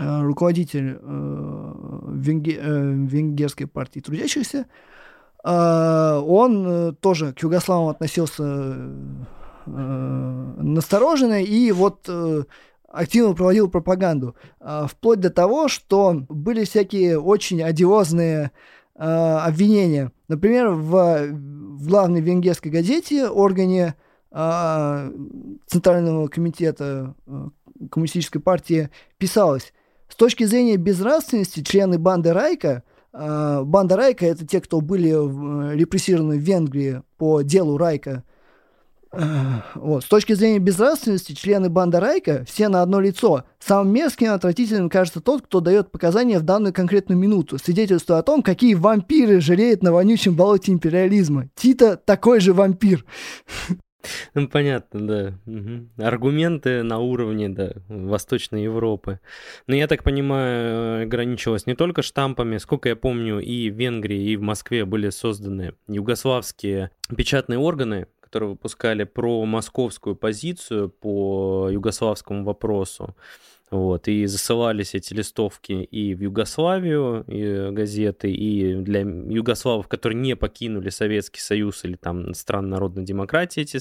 [0.00, 1.72] э, руководитель э,
[2.08, 4.66] венге, э, венгерской партии трудящихся,
[5.44, 8.90] э, он э, тоже к югославам относился э,
[9.66, 12.44] настороженно, и вот э,
[12.88, 18.50] активно проводил пропаганду, э, вплоть до того, что были всякие очень одиозные э,
[19.06, 23.96] обвинения– Например, в, в главной венгерской газете, органе
[24.30, 25.12] э,
[25.66, 27.48] Центрального комитета э,
[27.90, 29.72] Коммунистической партии, писалось,
[30.08, 35.74] с точки зрения безнравственности члены банды Райка, э, банда Райка это те, кто были э,
[35.74, 38.22] репрессированы в Венгрии по делу Райка,
[39.12, 40.04] вот.
[40.04, 43.44] С точки зрения безнравственности, члены банды Райка все на одно лицо.
[43.58, 48.22] Самым мерзким и отвратительным кажется тот, кто дает показания в данную конкретную минуту, свидетельствуя о
[48.22, 51.48] том, какие вампиры жалеют на вонючем болоте империализма.
[51.56, 53.04] Тита такой же вампир.
[54.34, 55.34] Ну, понятно, да.
[55.46, 56.04] Угу.
[56.04, 59.20] Аргументы на уровне, да, Восточной Европы.
[59.66, 62.56] Но я так понимаю, ограничивалось не только штампами.
[62.58, 68.50] Сколько я помню, и в Венгрии, и в Москве были созданы югославские печатные органы, которые
[68.50, 73.16] выпускали про московскую позицию по югославскому вопросу.
[73.70, 80.34] Вот, и засылались эти листовки и в Югославию, и газеты, и для югославов, которые не
[80.34, 83.78] покинули Советский Союз или там стран народной демократии эти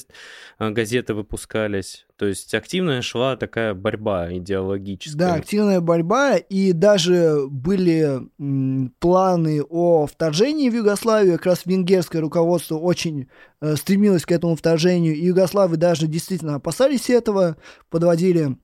[0.59, 2.05] а, газеты выпускались.
[2.17, 5.17] То есть активная шла такая борьба идеологическая.
[5.17, 12.21] Да, активная борьба, и даже были м, планы о вторжении в Югославию, как раз венгерское
[12.21, 13.27] руководство очень
[13.59, 17.57] э, стремилось к этому вторжению, и югославы даже действительно опасались этого,
[17.89, 18.55] подводили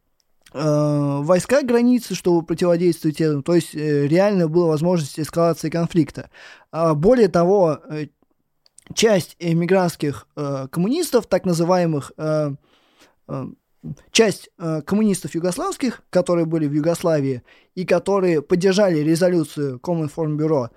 [0.58, 3.44] Э, войска границы, чтобы противодействовать этому.
[3.44, 6.30] То есть э, реально была возможность эскалации конфликта.
[6.72, 8.08] А более того, э,
[8.94, 10.28] часть эмигрантских
[10.70, 12.12] коммунистов, так называемых,
[14.12, 14.50] часть
[14.86, 17.42] коммунистов югославских, которые были в Югославии
[17.74, 20.70] и которые поддержали резолюцию Коминформбюро,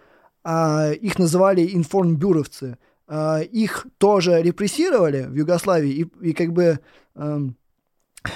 [0.42, 2.78] а их называли информбюровцы,
[3.10, 6.80] их тоже репрессировали в Югославии и, и как бы
[7.14, 7.58] эм,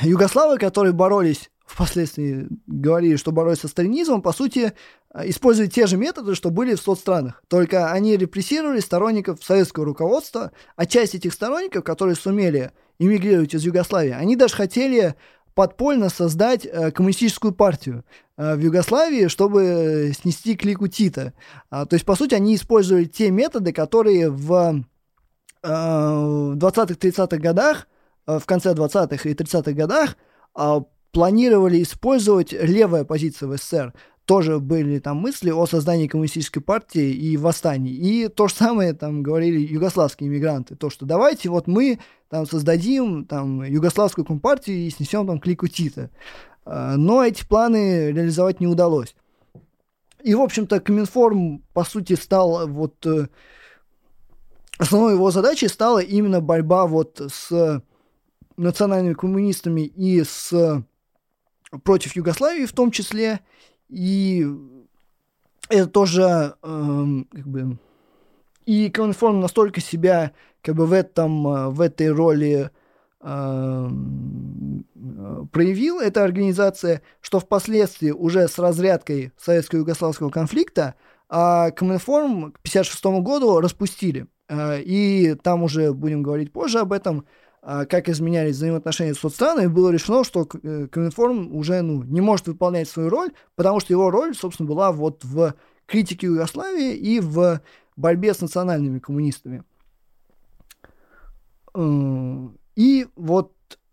[0.03, 4.73] югославы, которые боролись впоследствии говорили, что боролись со сталинизмом, по сути,
[5.15, 7.43] э, использовали те же методы, что были в соцстранах.
[7.49, 14.13] Только они репрессировали сторонников советского руководства, а часть этих сторонников, которые сумели эмигрировать из Югославии,
[14.13, 15.15] они даже хотели
[15.55, 18.05] подпольно создать э, коммунистическую партию
[18.37, 21.35] э, в Югославии, чтобы снести клику Тита.
[21.71, 24.85] А, то есть, по сути, они использовали те методы, которые в,
[25.63, 27.87] э, в 20-30-х годах
[28.27, 30.17] в конце 20-х и 30-х годах
[30.55, 33.93] а, планировали использовать левая позиция в СССР.
[34.25, 37.93] Тоже были там мысли о создании коммунистической партии и восстании.
[37.93, 40.77] И то же самое там говорили югославские иммигранты.
[40.77, 41.99] То, что давайте вот мы
[42.29, 46.11] там создадим там югославскую компартию и снесем там клику Тита.
[46.65, 49.15] А, но эти планы реализовать не удалось.
[50.23, 53.05] И, в общем-то, Коминформ, по сути, стал вот...
[53.05, 53.27] Э,
[54.79, 57.83] основной его задачей стала именно борьба вот с
[58.57, 60.83] национальными коммунистами и с
[61.85, 63.41] против Югославии в том числе.
[63.89, 64.47] И
[65.69, 67.79] это тоже э, как бы
[68.65, 70.33] и Коминформ настолько себя
[70.63, 72.71] как бы в этом в этой роли
[73.21, 73.89] э,
[75.51, 80.95] проявил эта организация, что впоследствии уже с разрядкой советско-югославского конфликта
[81.35, 84.27] а Коминформ к 1956 году распустили.
[84.51, 87.25] А, и там уже будем говорить позже об этом,
[87.63, 92.89] как изменялись взаимоотношения с соцстранами, было решено, что э, Коминформ уже ну, не может выполнять
[92.89, 95.55] свою роль, потому что его роль, собственно, была вот в
[95.87, 97.61] критике Югославии и в
[97.97, 99.63] борьбе с национальными коммунистами.
[101.75, 103.53] Э, и вот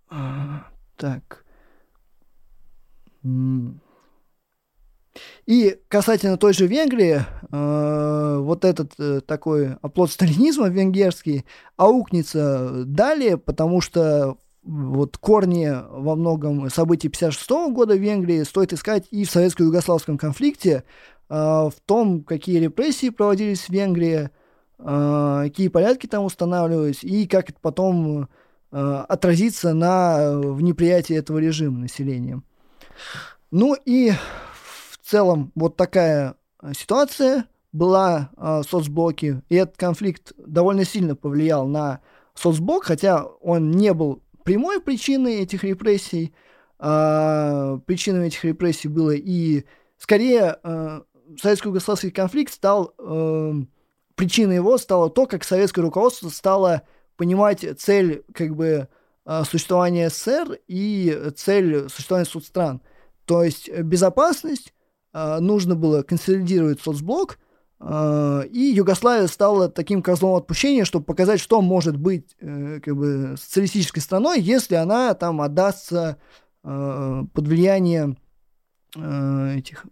[0.10, 1.46] а, так.
[5.50, 7.22] И касательно той же Венгрии,
[7.52, 11.43] э, вот этот э, такой оплот сталинизма венгерский
[11.76, 19.08] аукнется далее, потому что вот корни во многом событий 56 года в Венгрии стоит искать
[19.10, 20.84] и в советско-югославском конфликте,
[21.30, 24.30] э, в том, какие репрессии проводились в Венгрии,
[24.78, 28.30] э, какие порядки там устанавливались, и как это потом
[28.72, 32.43] э, отразится на в неприятии этого режима населением.
[33.50, 34.12] Ну и
[35.10, 41.68] целом вот такая э, ситуация была э, в соцблоке, и этот конфликт довольно сильно повлиял
[41.68, 42.01] на
[42.34, 46.34] соцблок, хотя он не был прямой причиной этих репрессий.
[46.80, 49.66] Э, причиной этих репрессий было и
[49.97, 51.01] скорее э,
[51.41, 53.53] советско-югославский конфликт стал э,
[54.16, 56.84] причиной его стало то, как советское руководство стало
[57.18, 58.88] понимать цель как бы
[59.26, 62.82] э, существования СССР и цель существования соцстран.
[63.26, 64.74] То есть безопасность
[65.14, 67.39] нужно было консолидировать соцблок,
[67.80, 73.36] а, и Югославия стала таким козлом отпущения, чтобы показать, что может быть э, как бы
[73.38, 76.18] социалистической страной, если она там отдастся
[76.62, 78.18] под влияние
[78.93, 79.86] этих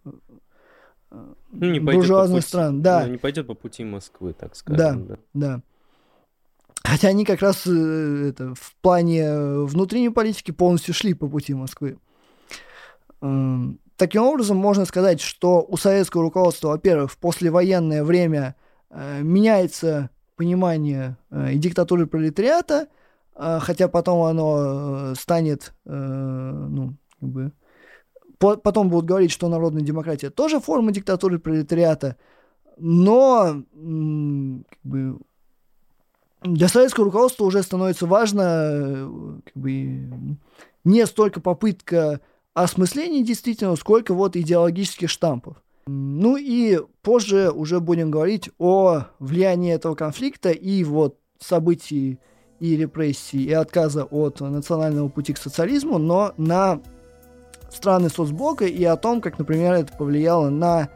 [1.09, 2.81] ну, не буржуазных пути, стран.
[2.81, 3.05] Да.
[3.05, 5.07] Ну, не пойдет по пути Москвы, так скажем.
[5.07, 5.17] Да, да.
[5.33, 5.61] да.
[6.83, 11.97] Хотя они как раз э, это, в плане внутренней политики полностью шли по пути Москвы.
[13.97, 18.55] Таким образом, можно сказать, что у советского руководства, во-первых, в послевоенное время
[18.91, 22.89] э, меняется понимание э, диктатуры пролетариата,
[23.35, 27.51] э, хотя потом оно э, станет, э, ну, как бы,
[28.37, 32.17] по потом будут говорить, что народная демократия тоже форма диктатуры пролетариата,
[32.77, 35.17] но как бы,
[36.43, 40.37] для советского руководства уже становится важно э, как бы,
[40.83, 42.21] не столько попытка
[42.63, 45.57] осмыслений действительно, сколько вот идеологических штампов.
[45.85, 52.19] Ну и позже уже будем говорить о влиянии этого конфликта и вот событий
[52.59, 56.81] и репрессий, и отказа от национального пути к социализму, но на
[57.69, 60.89] страны соцблока и о том, как, например, это повлияло на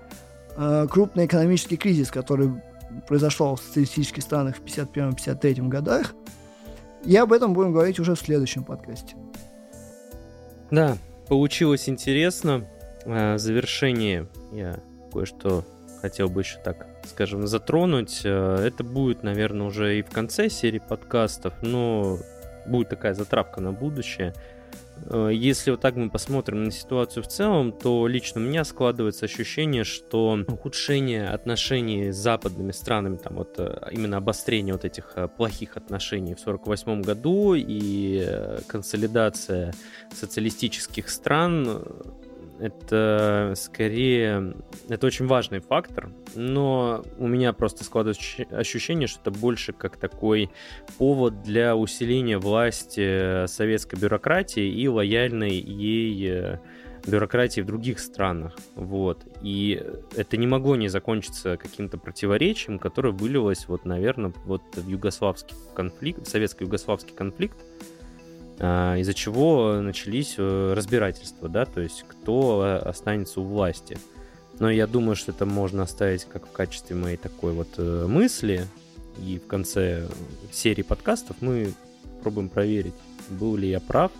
[0.57, 2.49] э, крупный экономический кризис, который
[3.07, 6.15] произошел в социалистических странах в 1951-1953 годах.
[7.05, 9.15] И об этом будем говорить уже в следующем подкасте.
[10.71, 10.97] Да,
[11.31, 12.67] Получилось интересно.
[13.05, 14.81] В завершение я
[15.13, 15.63] кое-что
[16.01, 18.19] хотел бы еще так, скажем, затронуть.
[18.25, 22.17] Э, это будет, наверное, уже и в конце серии подкастов, но
[22.65, 24.33] будет такая затравка на будущее.
[25.09, 29.25] Э, если вот так мы посмотрим на ситуацию в целом, то лично у меня складывается
[29.25, 35.27] ощущение, что ухудшение отношений с западными странами, там вот э, именно обострение вот этих э,
[35.27, 38.27] плохих отношений в 1948 году и
[38.67, 39.73] консолидация
[40.13, 41.83] социалистических стран
[42.61, 44.55] это скорее,
[44.87, 50.51] это очень важный фактор, но у меня просто складывается ощущение, что это больше как такой
[50.97, 56.57] повод для усиления власти советской бюрократии и лояльной ей э,
[57.07, 58.55] бюрократии в других странах.
[58.75, 59.25] Вот.
[59.41, 59.83] И
[60.15, 66.27] это не могло не закончиться каким-то противоречием, которое вылилось, вот, наверное, вот в югославский конфликт,
[66.27, 67.57] в советско-югославский конфликт,
[68.57, 73.97] из-за чего начались э, разбирательства, да, то есть кто э, останется у власти.
[74.59, 78.67] Но я думаю, что это можно оставить как в качестве моей такой вот э, мысли,
[79.25, 80.07] и в конце
[80.51, 81.73] серии подкастов мы
[82.21, 82.93] пробуем проверить,
[83.29, 84.11] был ли я прав,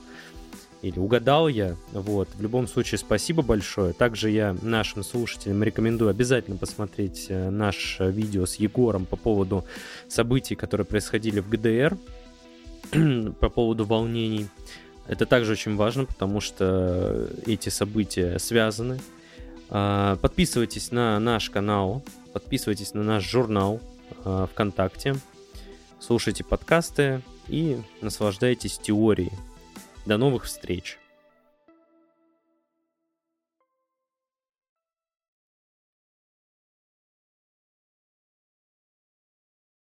[0.82, 1.76] или угадал я.
[1.92, 2.28] Вот.
[2.34, 3.94] В любом случае, спасибо большое.
[3.94, 9.64] Также я нашим слушателям рекомендую обязательно посмотреть наше видео с Егором по поводу
[10.08, 11.96] событий, которые происходили в ГДР.
[13.40, 14.48] по поводу волнений.
[15.08, 19.00] Это также очень важно, потому что эти события связаны.
[19.70, 23.80] А, подписывайтесь на наш канал, подписывайтесь на наш журнал
[24.24, 25.16] а, ВКонтакте,
[26.00, 29.32] слушайте подкасты и наслаждайтесь теорией.
[30.06, 31.01] До новых встреч!